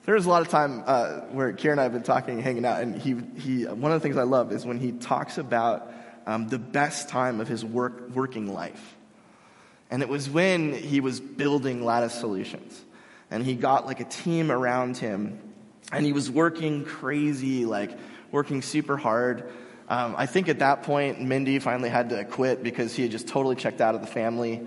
there 0.06 0.16
was 0.16 0.26
a 0.26 0.30
lot 0.30 0.42
of 0.42 0.50
time 0.50 0.84
uh, 0.86 1.22
where 1.32 1.52
Kier 1.52 1.72
and 1.72 1.80
I 1.80 1.84
have 1.84 1.94
been 1.94 2.04
talking, 2.04 2.40
hanging 2.40 2.64
out, 2.64 2.82
and 2.82 2.96
he, 2.96 3.16
he, 3.40 3.66
one 3.66 3.92
of 3.92 4.00
the 4.00 4.04
things 4.04 4.18
I 4.18 4.24
love 4.24 4.52
is 4.52 4.66
when 4.66 4.80
he 4.80 4.92
talks 4.92 5.38
about 5.38 5.92
um, 6.26 6.48
the 6.48 6.60
best 6.60 7.10
time 7.10 7.40
of 7.42 7.48
his 7.48 7.66
work, 7.66 8.10
working 8.12 8.54
life. 8.54 8.96
And 9.90 10.02
it 10.02 10.08
was 10.08 10.30
when 10.30 10.74
he 10.74 11.02
was 11.02 11.20
building 11.20 11.84
Lattice 11.84 12.14
Solutions. 12.14 12.86
And 13.32 13.44
he 13.44 13.56
got 13.56 13.88
like 13.88 14.00
a 14.00 14.06
team 14.06 14.52
around 14.52 14.98
him. 14.98 15.40
And 15.92 16.06
he 16.06 16.14
was 16.14 16.30
working 16.30 16.86
crazy, 16.86 17.66
like 17.66 17.98
working 18.32 18.62
super 18.62 18.98
hard. 18.98 19.50
Um, 19.90 20.16
I 20.18 20.26
think 20.26 20.48
at 20.48 20.60
that 20.60 20.84
point, 20.84 21.20
Mindy 21.20 21.60
finally 21.60 21.90
had 21.90 22.10
to 22.10 22.24
quit 22.24 22.64
because 22.64 22.96
he 22.96 23.02
had 23.02 23.12
just 23.12 23.28
totally 23.28 23.56
checked 23.56 23.82
out 23.82 23.96
of 23.96 24.02
the 24.02 24.08
family. 24.08 24.62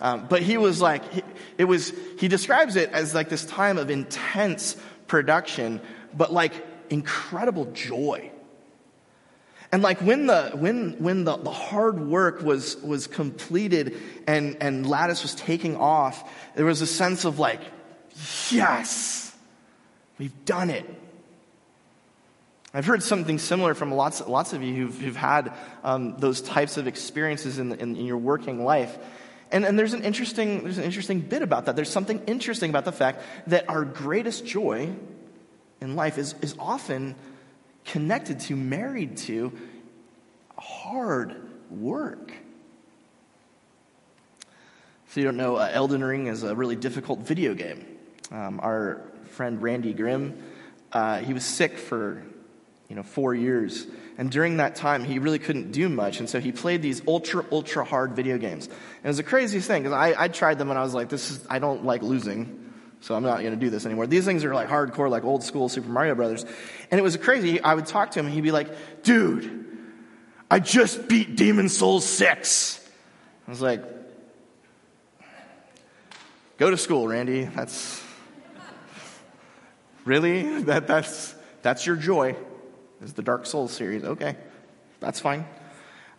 Um, 0.00 0.26
but 0.28 0.40
he 0.40 0.56
was 0.56 0.80
like, 0.80 1.04
he, 1.12 1.22
it 1.58 1.64
was, 1.64 1.92
he 2.18 2.28
describes 2.28 2.76
it 2.76 2.90
as 2.90 3.14
like 3.14 3.28
this 3.28 3.44
time 3.44 3.76
of 3.76 3.90
intense 3.90 4.76
production, 5.06 5.80
but 6.16 6.32
like 6.32 6.52
incredible 6.88 7.66
joy. 7.72 8.30
And 9.72 9.82
like 9.82 10.00
when 10.00 10.26
the 10.26 10.50
when 10.54 10.96
when 10.98 11.24
the, 11.24 11.36
the 11.36 11.50
hard 11.50 12.00
work 12.00 12.42
was 12.42 12.76
was 12.78 13.06
completed 13.06 13.96
and, 14.26 14.56
and 14.60 14.88
Lattice 14.88 15.22
was 15.22 15.34
taking 15.34 15.76
off, 15.76 16.28
there 16.56 16.64
was 16.64 16.80
a 16.80 16.86
sense 16.86 17.24
of 17.24 17.38
like, 17.38 17.60
yes, 18.50 19.34
we've 20.18 20.44
done 20.44 20.70
it. 20.70 20.84
I've 22.72 22.86
heard 22.86 23.02
something 23.02 23.38
similar 23.38 23.74
from 23.74 23.92
lots, 23.92 24.26
lots 24.26 24.52
of 24.52 24.62
you 24.62 24.74
who've, 24.74 25.00
who've 25.00 25.16
had 25.16 25.52
um, 25.82 26.16
those 26.18 26.40
types 26.40 26.76
of 26.76 26.86
experiences 26.86 27.58
in, 27.58 27.72
in, 27.72 27.96
in 27.96 28.06
your 28.06 28.18
working 28.18 28.64
life. 28.64 28.96
And, 29.50 29.64
and 29.64 29.76
there's, 29.76 29.92
an 29.92 30.04
interesting, 30.04 30.62
there's 30.62 30.78
an 30.78 30.84
interesting 30.84 31.20
bit 31.20 31.42
about 31.42 31.66
that. 31.66 31.74
There's 31.74 31.90
something 31.90 32.22
interesting 32.26 32.70
about 32.70 32.84
the 32.84 32.92
fact 32.92 33.22
that 33.48 33.68
our 33.68 33.84
greatest 33.84 34.46
joy 34.46 34.90
in 35.80 35.96
life 35.96 36.16
is, 36.18 36.36
is 36.42 36.54
often 36.58 37.16
connected 37.84 38.38
to, 38.40 38.54
married 38.54 39.16
to 39.16 39.52
hard 40.56 41.34
work. 41.70 42.32
So 45.08 45.18
you 45.18 45.26
don't 45.26 45.36
know, 45.36 45.56
uh, 45.56 45.68
Elden 45.72 46.04
Ring 46.04 46.28
is 46.28 46.44
a 46.44 46.54
really 46.54 46.76
difficult 46.76 47.20
video 47.20 47.54
game. 47.54 47.84
Um, 48.30 48.60
our 48.62 49.02
friend 49.30 49.60
Randy 49.62 49.92
Grimm, 49.92 50.40
uh, 50.92 51.18
he 51.18 51.32
was 51.32 51.44
sick 51.44 51.78
for 51.78 52.22
you 52.88 52.96
know 52.96 53.02
four 53.02 53.34
years, 53.34 53.86
and 54.18 54.30
during 54.30 54.58
that 54.58 54.76
time 54.76 55.04
he 55.04 55.18
really 55.18 55.38
couldn't 55.38 55.72
do 55.72 55.88
much, 55.88 56.20
and 56.20 56.28
so 56.28 56.40
he 56.40 56.52
played 56.52 56.82
these 56.82 57.02
ultra 57.06 57.44
ultra 57.50 57.84
hard 57.84 58.12
video 58.12 58.38
games. 58.38 58.66
And 58.66 59.04
it 59.04 59.08
was 59.08 59.16
the 59.16 59.22
craziest 59.22 59.66
thing 59.66 59.82
because 59.82 59.94
I, 59.94 60.24
I 60.24 60.28
tried 60.28 60.58
them 60.58 60.70
and 60.70 60.78
I 60.78 60.82
was 60.82 60.94
like, 60.94 61.08
this 61.08 61.30
is 61.30 61.46
I 61.48 61.58
don't 61.58 61.84
like 61.84 62.02
losing. 62.02 62.56
So 63.02 63.14
I'm 63.14 63.22
not 63.22 63.40
going 63.40 63.52
to 63.52 63.56
do 63.56 63.70
this 63.70 63.86
anymore. 63.86 64.06
These 64.06 64.26
things 64.26 64.44
are 64.44 64.54
like 64.54 64.68
hardcore, 64.68 65.08
like 65.08 65.24
old 65.24 65.42
school 65.42 65.68
Super 65.70 65.88
Mario 65.88 66.14
Brothers. 66.14 66.44
And 66.90 66.98
it 66.98 67.02
was 67.02 67.16
crazy. 67.16 67.60
I 67.60 67.74
would 67.74 67.86
talk 67.86 68.10
to 68.10 68.20
him 68.20 68.26
and 68.26 68.34
he'd 68.34 68.42
be 68.42 68.52
like, 68.52 69.02
dude, 69.02 69.66
I 70.50 70.60
just 70.60 71.08
beat 71.08 71.34
Demon 71.34 71.70
Souls 71.70 72.04
6. 72.04 72.88
I 73.46 73.50
was 73.50 73.62
like, 73.62 73.82
go 76.58 76.70
to 76.70 76.76
school, 76.76 77.08
Randy. 77.08 77.44
That's 77.44 78.02
really, 80.04 80.62
that, 80.62 80.86
that's, 80.86 81.34
that's 81.62 81.86
your 81.86 81.96
joy 81.96 82.36
is 83.02 83.12
the 83.14 83.22
Dark 83.22 83.46
Souls 83.46 83.72
series. 83.72 84.04
Okay, 84.04 84.36
that's 85.00 85.20
fine. 85.20 85.46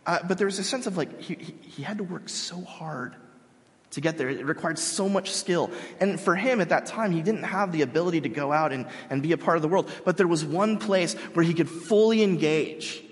Uh, 0.05 0.19
but 0.27 0.37
there 0.37 0.47
was 0.47 0.59
a 0.59 0.63
sense 0.63 0.87
of 0.87 0.97
like, 0.97 1.21
he, 1.21 1.35
he, 1.35 1.55
he 1.61 1.83
had 1.83 1.97
to 1.97 2.03
work 2.03 2.27
so 2.27 2.61
hard 2.61 3.15
to 3.91 4.01
get 4.01 4.17
there. 4.17 4.29
It 4.29 4.45
required 4.45 4.79
so 4.79 5.07
much 5.07 5.31
skill. 5.31 5.69
And 5.99 6.19
for 6.19 6.35
him 6.35 6.61
at 6.61 6.69
that 6.69 6.85
time, 6.85 7.11
he 7.11 7.21
didn't 7.21 7.43
have 7.43 7.71
the 7.71 7.81
ability 7.81 8.21
to 8.21 8.29
go 8.29 8.51
out 8.51 8.71
and, 8.71 8.87
and 9.09 9.21
be 9.21 9.31
a 9.33 9.37
part 9.37 9.57
of 9.57 9.61
the 9.61 9.67
world. 9.67 9.91
But 10.05 10.17
there 10.17 10.27
was 10.27 10.43
one 10.43 10.77
place 10.77 11.13
where 11.33 11.43
he 11.43 11.53
could 11.53 11.69
fully 11.69 12.23
engage 12.23 13.03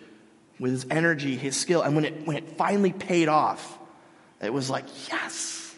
with 0.60 0.72
his 0.72 0.86
energy, 0.90 1.36
his 1.36 1.56
skill. 1.56 1.82
And 1.82 1.96
when 1.96 2.06
it, 2.06 2.26
when 2.26 2.38
it 2.38 2.58
finally 2.58 2.94
paid 2.94 3.28
off, 3.28 3.78
it 4.42 4.54
was 4.54 4.70
like, 4.70 4.86
yes. 5.10 5.76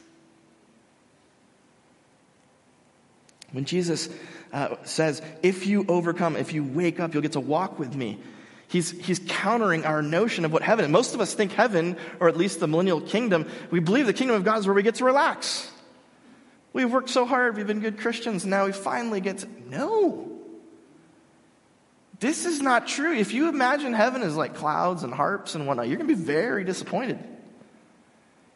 When 3.52 3.66
Jesus 3.66 4.08
uh, 4.54 4.76
says, 4.84 5.22
if 5.42 5.66
you 5.66 5.86
overcome, 5.88 6.36
if 6.36 6.54
you 6.54 6.64
wake 6.64 7.00
up, 7.00 7.14
you'll 7.14 7.24
get 7.24 7.34
to 7.34 7.40
walk 7.40 7.80
with 7.80 7.96
me. 7.96 8.20
He's, 8.68 8.92
he's 8.92 9.20
countering 9.28 9.86
our 9.86 10.02
notion 10.02 10.46
of 10.46 10.54
what 10.54 10.62
heaven. 10.62 10.92
Most 10.92 11.14
of 11.14 11.20
us 11.20 11.34
think 11.34 11.52
heaven, 11.52 11.98
or 12.20 12.30
at 12.30 12.38
least 12.38 12.60
the 12.60 12.68
millennial 12.68 13.02
kingdom, 13.02 13.48
we 13.70 13.80
believe 13.80 14.06
the 14.06 14.14
kingdom 14.14 14.38
of 14.38 14.46
God 14.46 14.60
is 14.60 14.66
where 14.66 14.74
we 14.74 14.84
get 14.84 14.96
to 14.96 15.06
relax. 15.06 15.70
We've 16.74 16.92
worked 16.92 17.10
so 17.10 17.26
hard, 17.26 17.58
we've 17.58 17.68
been 17.68 17.82
good 17.82 18.00
Christians, 18.00 18.44
and 18.44 18.52
now 18.52 18.66
we 18.66 18.72
finally 18.72 19.20
get 19.20 19.40
to. 19.40 19.48
No. 19.70 20.40
This 22.22 22.46
is 22.46 22.62
not 22.62 22.88
true. 22.88 23.14
If 23.14 23.34
you 23.34 23.50
imagine 23.50 23.94
heaven 23.94 24.22
as 24.22 24.38
like 24.38 24.56
clouds 24.56 25.04
and 25.04 25.14
harps 25.14 25.56
and 25.56 25.68
whatnot, 25.68 25.88
you're 25.88 25.98
going 25.98 26.08
to 26.08 26.16
be 26.16 26.22
very 26.22 26.64
disappointed. 26.64 27.20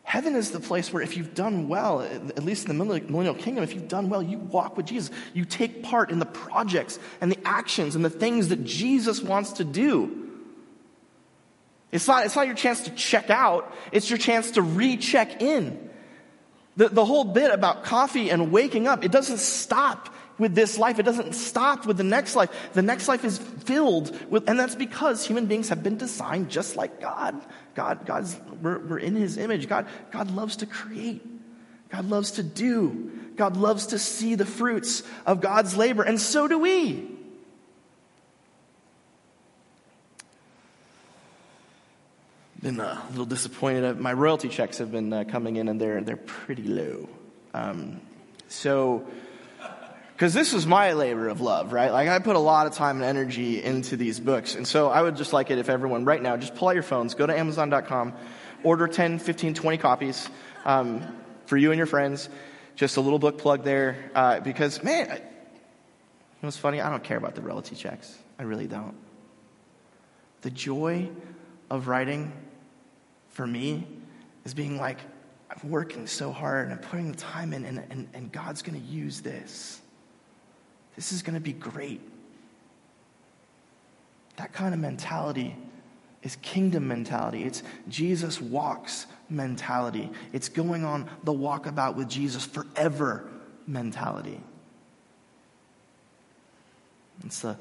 Heaven 0.06 0.36
is 0.36 0.52
the 0.52 0.60
place 0.60 0.94
where 0.94 1.02
if 1.02 1.18
you've 1.18 1.34
done 1.34 1.68
well, 1.68 2.00
at 2.02 2.46
least 2.46 2.70
in 2.70 2.78
the 2.78 2.86
millennial 2.86 3.34
kingdom, 3.34 3.64
if 3.64 3.74
you've 3.74 3.88
done 3.88 4.08
well, 4.08 4.22
you 4.22 4.38
walk 4.38 4.78
with 4.78 4.86
Jesus. 4.86 5.10
You 5.34 5.46
take 5.46 5.82
part 5.82 6.12
in 6.12 6.20
the 6.20 6.28
projects 6.28 7.00
and 7.22 7.32
the 7.32 7.40
actions 7.44 7.96
and 7.96 8.06
the 8.06 8.12
things 8.12 8.50
that 8.50 8.64
Jesus 8.64 9.20
wants 9.20 9.54
to 9.54 9.64
do. 9.64 10.30
It's 11.92 12.08
not, 12.08 12.24
it's 12.24 12.36
not 12.36 12.46
your 12.46 12.56
chance 12.56 12.82
to 12.82 12.92
check 12.92 13.32
out, 13.32 13.74
it's 13.92 14.08
your 14.08 14.20
chance 14.20 14.52
to 14.52 14.62
recheck 14.62 15.42
in. 15.42 15.90
The, 16.78 16.90
the 16.90 17.04
whole 17.06 17.24
bit 17.24 17.52
about 17.52 17.84
coffee 17.84 18.30
and 18.30 18.52
waking 18.52 18.88
up, 18.88 19.04
it 19.04 19.12
doesn't 19.12 19.40
stop 19.40 20.14
with 20.38 20.54
this 20.54 20.78
life. 20.78 21.00
It 21.00 21.04
doesn't 21.04 21.34
stop 21.34 21.86
with 21.86 21.98
the 21.98 22.04
next 22.04 22.36
life. 22.36 22.52
The 22.74 22.82
next 22.82 23.08
life 23.08 23.26
is 23.26 23.38
filled 23.38 24.16
with, 24.30 24.48
and 24.48 24.60
that's 24.60 24.76
because 24.76 25.26
human 25.26 25.48
beings 25.48 25.70
have 25.70 25.82
been 25.82 25.98
designed 25.98 26.50
just 26.50 26.76
like 26.76 27.02
God. 27.02 27.36
God, 27.76 28.06
God's, 28.06 28.38
we're, 28.62 28.80
we're 28.80 28.98
in 28.98 29.16
His 29.16 29.38
image. 29.38 29.68
God, 29.68 29.88
God 30.12 30.32
loves 30.32 30.58
to 30.58 30.66
create. 30.66 31.22
God 31.90 32.10
loves 32.10 32.32
to 32.32 32.44
do. 32.44 33.12
God 33.36 33.58
loves 33.58 33.88
to 33.88 34.00
see 34.00 34.36
the 34.36 34.46
fruits 34.46 35.04
of 35.26 35.42
God's 35.42 35.76
labor, 35.76 36.04
and 36.04 36.20
so 36.20 36.48
do 36.48 36.58
we. 36.58 37.12
Been 42.62 42.80
uh, 42.80 43.00
a 43.06 43.10
little 43.12 43.26
disappointed. 43.26 44.00
My 44.00 44.14
royalty 44.14 44.50
checks 44.50 44.80
have 44.80 44.92
been 44.92 45.14
uh, 45.14 45.26
coming 45.26 45.58
in, 45.58 45.68
and 45.68 45.80
they're 45.80 46.02
they're 46.02 46.18
pretty 46.18 46.64
low. 46.64 47.08
Um, 47.54 48.02
so 48.48 49.06
because 50.16 50.34
this 50.34 50.54
is 50.54 50.66
my 50.66 50.94
labor 50.94 51.28
of 51.28 51.42
love, 51.42 51.74
right? 51.74 51.92
Like 51.92 52.08
I 52.08 52.20
put 52.20 52.38
a 52.38 52.40
lot 52.40 52.68
of 52.68 52.74
time 52.74 52.98
and 52.98 53.06
energy 53.06 53.62
into 53.62 53.98
these 53.98 54.18
books. 54.18 54.56
And 54.56 54.66
so 54.66 54.88
I 54.88 55.02
would 55.02 55.18
just 55.18 55.34
like 55.34 55.52
it 55.52 55.58
if 55.58 55.68
everyone 55.68 56.06
right 56.06 56.22
now, 56.22 56.38
just 56.38 56.56
pull 56.56 56.70
out 56.70 56.74
your 56.74 56.84
phones, 56.84 57.16
go 57.16 57.28
to 57.28 57.38
Amazon.com, 57.38 58.14
order 58.64 58.88
10, 58.88 59.20
15, 59.20 59.56
20 59.56 59.78
copies 59.78 60.30
um, 60.64 61.06
for 61.48 61.58
you 61.58 61.72
and 61.72 61.78
your 61.78 61.86
friends. 61.86 62.30
Just 62.78 62.96
a 62.96 63.02
little 63.02 63.20
book 63.20 63.38
plug 63.38 63.66
there. 63.66 64.10
Uh, 64.16 64.40
because, 64.40 64.82
man, 64.82 65.12
I, 65.12 65.16
you 65.16 65.20
know 65.20 66.48
what's 66.48 66.56
funny? 66.56 66.80
I 66.80 66.90
don't 66.90 67.04
care 67.04 67.18
about 67.18 67.36
the 67.36 67.42
royalty 67.42 67.76
checks. 67.76 68.18
I 68.40 68.44
really 68.44 68.68
don't. 68.68 68.96
The 70.44 70.50
joy 70.50 71.10
of 71.70 71.90
writing 71.90 72.32
for 73.32 73.46
me 73.46 73.86
is 74.46 74.54
being 74.54 74.78
like, 74.78 75.00
I'm 75.50 75.70
working 75.70 76.08
so 76.08 76.32
hard 76.32 76.70
and 76.70 76.74
I'm 76.74 76.80
putting 76.80 77.12
the 77.12 77.18
time 77.18 77.52
in, 77.52 77.66
and, 77.66 77.84
and, 77.90 78.08
and 78.14 78.32
God's 78.32 78.62
going 78.62 78.80
to 78.80 78.88
use 78.88 79.20
this. 79.20 79.82
This 80.96 81.12
is 81.12 81.22
going 81.22 81.34
to 81.34 81.42
be 81.42 81.54
great. 81.54 82.02
That 84.38 84.54
kind 84.54 84.74
of 84.74 84.80
mentality 84.80 85.56
is 86.24 86.38
kingdom 86.38 86.88
mentality. 86.88 87.44
It's 87.44 87.64
Jesus 87.88 88.42
walks 88.42 89.06
mentality. 89.30 90.10
It's 90.34 90.50
going 90.50 90.84
on 90.84 91.10
the 91.24 91.34
walkabout 91.34 91.96
with 91.96 92.10
Jesus 92.10 92.46
forever 92.46 93.30
mentality. 93.68 94.42
It's 97.26 97.42
the, 97.42 97.58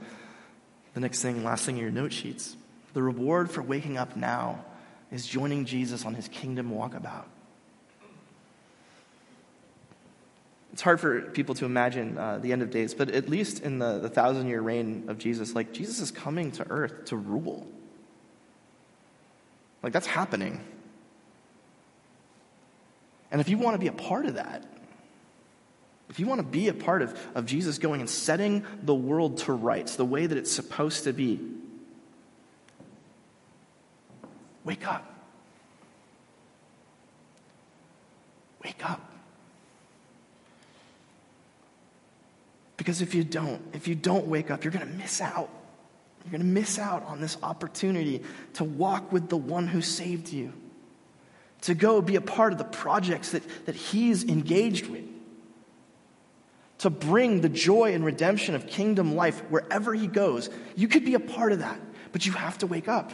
the 0.95 1.01
next 1.01 1.23
thing, 1.23 1.45
last 1.45 1.67
thing 1.67 1.77
in 1.77 1.83
your 1.83 1.91
note 1.91 2.13
sheets. 2.13 2.57
The 2.95 3.03
reward 3.03 3.51
for 3.51 3.63
waking 3.63 3.99
up 3.99 4.17
now 4.17 4.65
is 5.13 5.27
joining 5.27 5.65
Jesus 5.65 6.05
on 6.05 6.15
his 6.15 6.29
kingdom 6.29 6.71
walkabout. 6.71 7.27
It's 10.75 10.83
hard 10.83 10.99
for 10.99 11.21
people 11.21 11.55
to 11.55 11.67
imagine 11.67 12.19
uh, 12.19 12.39
the 12.39 12.51
end 12.53 12.61
of 12.61 12.73
days, 12.73 12.95
but 12.95 13.09
at 13.09 13.29
least 13.29 13.63
in 13.63 13.79
the, 13.79 14.01
the 14.01 14.09
thousand 14.09 14.49
year 14.49 14.61
reign 14.61 15.05
of 15.07 15.19
Jesus, 15.19 15.55
like 15.55 15.73
Jesus 15.73 16.01
is 16.01 16.11
coming 16.11 16.51
to 16.51 16.69
earth 16.69 17.05
to 17.05 17.17
rule. 17.17 17.65
Like 19.85 19.93
that's 19.93 20.09
happening. 20.09 20.61
And 23.31 23.41
if 23.41 23.49
you 23.49 23.57
want 23.57 23.77
to 23.77 23.79
be 23.79 23.87
a 23.87 23.93
part 23.93 24.27
of 24.27 24.35
that, 24.35 24.67
if 26.11 26.19
you 26.19 26.27
want 26.27 26.41
to 26.41 26.47
be 26.47 26.67
a 26.67 26.75
part 26.75 27.03
of, 27.03 27.17
of 27.37 27.47
Jesus 27.47 27.79
going 27.79 28.01
and 28.01 28.11
setting 28.11 28.67
the 28.83 28.97
world 28.97 29.39
to 29.39 29.53
rights 29.53 29.95
the 29.95 30.05
way 30.05 30.27
that 30.27 30.37
it's 30.37 30.51
supposed 30.51 31.05
to 31.05 31.13
be, 31.13 31.39
wake 34.65 34.89
up. 34.89 35.09
Wake 38.65 38.91
up. 38.91 39.14
Because 42.85 43.01
if 43.01 43.15
you 43.15 43.25
don't, 43.25 43.63
if 43.73 43.89
you 43.89 43.95
don't 43.95 44.27
wake 44.27 44.51
up, 44.51 44.63
you're 44.63 44.71
going 44.71 44.87
to 44.87 44.93
miss 44.93 45.23
out. 45.23 45.49
You're 46.23 46.33
going 46.33 46.43
to 46.43 46.47
miss 46.47 46.79
out 46.79 47.03
on 47.07 47.19
this 47.19 47.39
opportunity 47.43 48.23
to 48.55 48.65
walk 48.65 49.11
with 49.11 49.31
the 49.31 49.39
one 49.39 49.67
who 49.67 49.81
saved 49.81 50.29
you, 50.29 50.53
to 51.63 51.75
go 51.75 52.03
be 52.03 52.17
a 52.17 52.21
part 52.21 52.53
of 52.53 52.59
the 52.59 52.65
projects 52.65 53.31
that, 53.31 53.43
that 53.65 53.75
he's 53.75 54.25
engaged 54.25 54.89
with, 54.89 55.05
to 56.77 56.91
bring 56.91 57.41
the 57.41 57.49
joy 57.49 57.95
and 57.95 58.05
redemption 58.05 58.55
of 58.55 58.67
kingdom 58.67 59.17
life 59.17 59.41
wherever 59.49 59.95
he 59.95 60.07
goes. 60.07 60.51
You 60.77 60.87
could 60.87 61.07
be 61.07 61.15
a 61.15 61.21
part 61.21 61.53
of 61.53 61.61
that, 61.61 61.81
but 62.13 62.27
you 62.27 62.33
have 62.33 62.59
to 62.59 62.67
wake 62.67 62.87
up. 62.87 63.13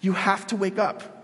You 0.00 0.12
have 0.12 0.44
to 0.48 0.56
wake 0.56 0.80
up. 0.80 1.15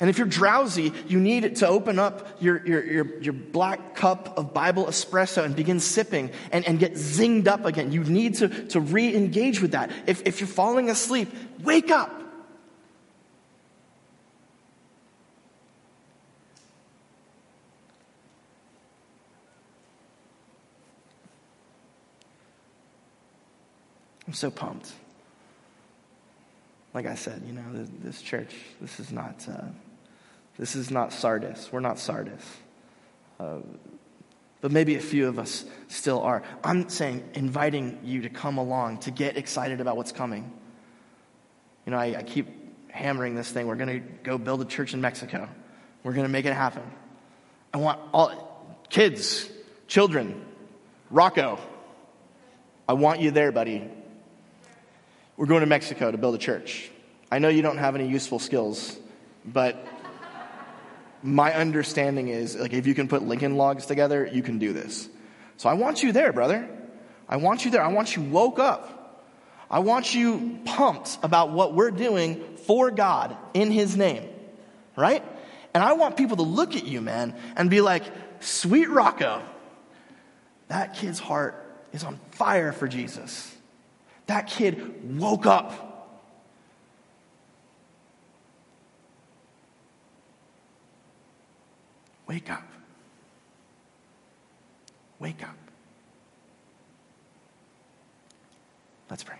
And 0.00 0.08
if 0.08 0.16
you're 0.16 0.26
drowsy, 0.26 0.94
you 1.06 1.20
need 1.20 1.56
to 1.56 1.68
open 1.68 1.98
up 1.98 2.26
your, 2.40 2.66
your, 2.66 2.84
your, 2.84 3.20
your, 3.20 3.32
black 3.34 3.94
cup 3.94 4.38
of 4.38 4.54
Bible 4.54 4.86
espresso 4.86 5.44
and 5.44 5.54
begin 5.54 5.78
sipping 5.78 6.30
and, 6.50 6.66
and 6.66 6.78
get 6.78 6.94
zinged 6.94 7.46
up 7.46 7.66
again. 7.66 7.92
You 7.92 8.02
need 8.04 8.36
to, 8.36 8.48
to 8.68 8.80
re 8.80 9.14
engage 9.14 9.60
with 9.60 9.72
that. 9.72 9.90
If, 10.06 10.26
if 10.26 10.40
you're 10.40 10.48
falling 10.48 10.88
asleep, 10.88 11.28
wake 11.62 11.90
up. 11.90 12.16
I'm 24.26 24.32
so 24.32 24.50
pumped. 24.50 24.92
Like 26.94 27.04
I 27.04 27.16
said, 27.16 27.42
you 27.46 27.52
know, 27.52 27.62
this 28.02 28.22
church, 28.22 28.54
this 28.80 28.98
is 28.98 29.12
not. 29.12 29.46
Uh, 29.46 29.64
this 30.60 30.76
is 30.76 30.90
not 30.90 31.14
Sardis. 31.14 31.72
We're 31.72 31.80
not 31.80 31.98
Sardis. 31.98 32.44
Uh, 33.40 33.60
but 34.60 34.70
maybe 34.70 34.94
a 34.96 35.00
few 35.00 35.26
of 35.26 35.38
us 35.38 35.64
still 35.88 36.20
are. 36.20 36.42
I'm 36.62 36.90
saying, 36.90 37.30
inviting 37.32 37.98
you 38.04 38.20
to 38.22 38.28
come 38.28 38.58
along, 38.58 38.98
to 38.98 39.10
get 39.10 39.38
excited 39.38 39.80
about 39.80 39.96
what's 39.96 40.12
coming. 40.12 40.52
You 41.86 41.92
know, 41.92 41.96
I, 41.96 42.18
I 42.18 42.22
keep 42.24 42.46
hammering 42.90 43.34
this 43.34 43.50
thing. 43.50 43.68
We're 43.68 43.76
going 43.76 44.02
to 44.02 44.06
go 44.22 44.36
build 44.36 44.60
a 44.60 44.66
church 44.66 44.92
in 44.92 45.00
Mexico. 45.00 45.48
We're 46.02 46.12
going 46.12 46.26
to 46.26 46.30
make 46.30 46.44
it 46.44 46.52
happen. 46.52 46.82
I 47.72 47.78
want 47.78 47.98
all 48.12 48.76
kids, 48.90 49.48
children, 49.88 50.44
Rocco. 51.08 51.58
I 52.86 52.92
want 52.92 53.20
you 53.20 53.30
there, 53.30 53.50
buddy. 53.50 53.90
We're 55.38 55.46
going 55.46 55.60
to 55.60 55.66
Mexico 55.66 56.10
to 56.10 56.18
build 56.18 56.34
a 56.34 56.38
church. 56.38 56.90
I 57.32 57.38
know 57.38 57.48
you 57.48 57.62
don't 57.62 57.78
have 57.78 57.94
any 57.94 58.08
useful 58.08 58.38
skills, 58.38 58.98
but 59.46 59.86
my 61.22 61.52
understanding 61.54 62.28
is 62.28 62.56
like 62.56 62.72
if 62.72 62.86
you 62.86 62.94
can 62.94 63.08
put 63.08 63.22
Lincoln 63.22 63.56
logs 63.56 63.86
together, 63.86 64.28
you 64.30 64.42
can 64.42 64.58
do 64.58 64.72
this. 64.72 65.08
So 65.56 65.68
I 65.68 65.74
want 65.74 66.02
you 66.02 66.12
there, 66.12 66.32
brother. 66.32 66.68
I 67.28 67.36
want 67.36 67.64
you 67.64 67.70
there. 67.70 67.82
I 67.82 67.88
want 67.88 68.16
you 68.16 68.22
woke 68.22 68.58
up. 68.58 68.96
I 69.70 69.80
want 69.80 70.14
you 70.14 70.58
pumped 70.64 71.18
about 71.22 71.52
what 71.52 71.74
we're 71.74 71.92
doing 71.92 72.56
for 72.56 72.90
God 72.90 73.36
in 73.54 73.70
His 73.70 73.96
name, 73.96 74.28
right? 74.96 75.22
And 75.72 75.84
I 75.84 75.92
want 75.92 76.16
people 76.16 76.36
to 76.36 76.42
look 76.42 76.74
at 76.74 76.86
you, 76.86 77.00
man, 77.00 77.36
and 77.56 77.70
be 77.70 77.80
like, 77.80 78.02
sweet 78.40 78.88
Rocco, 78.88 79.42
that 80.68 80.94
kid's 80.94 81.20
heart 81.20 81.64
is 81.92 82.02
on 82.02 82.18
fire 82.32 82.72
for 82.72 82.88
Jesus. 82.88 83.54
That 84.26 84.48
kid 84.48 85.18
woke 85.18 85.46
up 85.46 85.89
Wake 92.30 92.48
up. 92.48 92.62
Wake 95.18 95.42
up. 95.42 95.56
Let's 99.10 99.24
pray. 99.24 99.38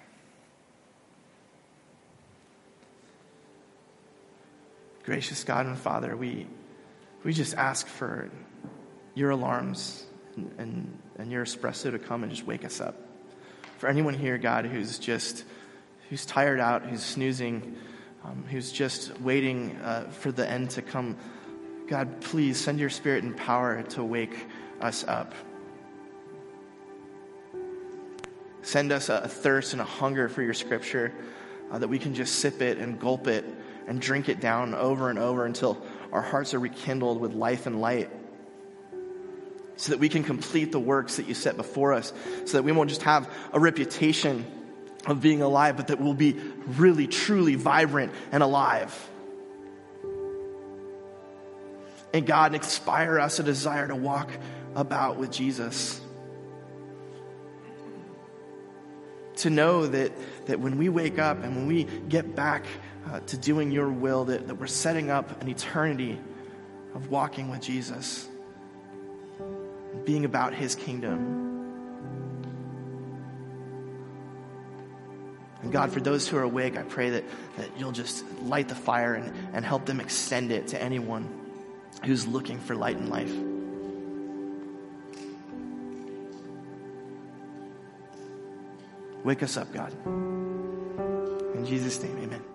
Gracious 5.04 5.44
God 5.44 5.66
and 5.66 5.78
Father, 5.78 6.16
we, 6.16 6.48
we 7.22 7.32
just 7.32 7.54
ask 7.54 7.86
for 7.86 8.28
your 9.14 9.30
alarms 9.30 10.04
and, 10.34 10.52
and, 10.58 10.98
and 11.16 11.30
your 11.30 11.44
espresso 11.44 11.92
to 11.92 11.98
come 12.00 12.24
and 12.24 12.32
just 12.32 12.44
wake 12.44 12.64
us 12.64 12.80
up. 12.80 12.96
For 13.78 13.88
anyone 13.88 14.14
here, 14.14 14.36
God, 14.36 14.64
who's 14.64 14.98
just 14.98 15.44
who's 16.08 16.26
tired 16.26 16.58
out, 16.58 16.86
who's 16.86 17.04
snoozing, 17.04 17.76
um, 18.24 18.42
who's 18.50 18.72
just 18.72 19.20
waiting 19.20 19.76
uh, 19.76 20.10
for 20.10 20.32
the 20.32 20.50
end 20.50 20.70
to 20.70 20.82
come 20.82 21.16
God, 21.90 22.20
please 22.20 22.56
send 22.56 22.78
your 22.78 22.88
spirit 22.88 23.24
and 23.24 23.36
power 23.36 23.82
to 23.82 24.04
wake 24.04 24.46
us 24.80 25.02
up. 25.08 25.34
Send 28.62 28.92
us 28.92 29.08
a 29.08 29.26
thirst 29.26 29.72
and 29.72 29.82
a 29.82 29.84
hunger 29.84 30.28
for 30.28 30.40
your 30.40 30.54
scripture 30.54 31.12
uh, 31.68 31.78
that 31.78 31.88
we 31.88 31.98
can 31.98 32.14
just 32.14 32.36
sip 32.36 32.62
it 32.62 32.78
and 32.78 33.00
gulp 33.00 33.26
it 33.26 33.44
and 33.88 34.00
drink 34.00 34.28
it 34.28 34.38
down 34.38 34.72
over 34.72 35.10
and 35.10 35.18
over 35.18 35.44
until 35.44 35.82
our 36.12 36.22
hearts 36.22 36.54
are 36.54 36.60
rekindled 36.60 37.20
with 37.20 37.34
life 37.34 37.66
and 37.66 37.80
light. 37.80 38.08
So 39.74 39.90
that 39.90 39.98
we 39.98 40.08
can 40.08 40.22
complete 40.22 40.70
the 40.70 40.78
works 40.78 41.16
that 41.16 41.26
you 41.26 41.34
set 41.34 41.56
before 41.56 41.92
us, 41.92 42.12
so 42.44 42.58
that 42.58 42.62
we 42.62 42.70
won't 42.70 42.88
just 42.88 43.02
have 43.02 43.28
a 43.52 43.58
reputation 43.58 44.44
of 45.06 45.20
being 45.20 45.42
alive, 45.42 45.76
but 45.76 45.88
that 45.88 46.00
we'll 46.00 46.14
be 46.14 46.34
really, 46.68 47.08
truly 47.08 47.56
vibrant 47.56 48.12
and 48.30 48.44
alive 48.44 49.10
and 52.12 52.26
God 52.26 52.54
inspire 52.54 53.18
us 53.18 53.38
a 53.38 53.42
desire 53.42 53.86
to 53.88 53.94
walk 53.94 54.30
about 54.74 55.16
with 55.16 55.30
Jesus. 55.30 56.00
To 59.36 59.50
know 59.50 59.86
that, 59.86 60.12
that 60.46 60.60
when 60.60 60.76
we 60.76 60.88
wake 60.88 61.18
up 61.18 61.42
and 61.42 61.56
when 61.56 61.66
we 61.66 61.84
get 61.84 62.34
back 62.34 62.66
uh, 63.10 63.20
to 63.20 63.36
doing 63.36 63.70
your 63.70 63.88
will, 63.88 64.26
that, 64.26 64.48
that 64.48 64.56
we're 64.56 64.66
setting 64.66 65.10
up 65.10 65.40
an 65.40 65.48
eternity 65.48 66.18
of 66.94 67.10
walking 67.10 67.48
with 67.48 67.60
Jesus, 67.60 68.28
being 70.04 70.24
about 70.24 70.52
his 70.52 70.74
kingdom. 70.74 71.46
And 75.62 75.70
God, 75.70 75.92
for 75.92 76.00
those 76.00 76.26
who 76.26 76.36
are 76.36 76.42
awake, 76.42 76.76
I 76.76 76.82
pray 76.82 77.10
that, 77.10 77.24
that 77.56 77.70
you'll 77.78 77.92
just 77.92 78.24
light 78.42 78.68
the 78.68 78.74
fire 78.74 79.14
and, 79.14 79.32
and 79.54 79.64
help 79.64 79.86
them 79.86 80.00
extend 80.00 80.52
it 80.52 80.68
to 80.68 80.82
anyone 80.82 81.39
who's 82.04 82.26
looking 82.26 82.58
for 82.58 82.74
light 82.74 82.96
in 82.96 83.08
life. 83.08 83.32
Wake 89.24 89.42
us 89.42 89.56
up, 89.56 89.72
God. 89.72 89.92
In 91.54 91.64
Jesus' 91.66 92.02
name, 92.02 92.16
amen. 92.18 92.50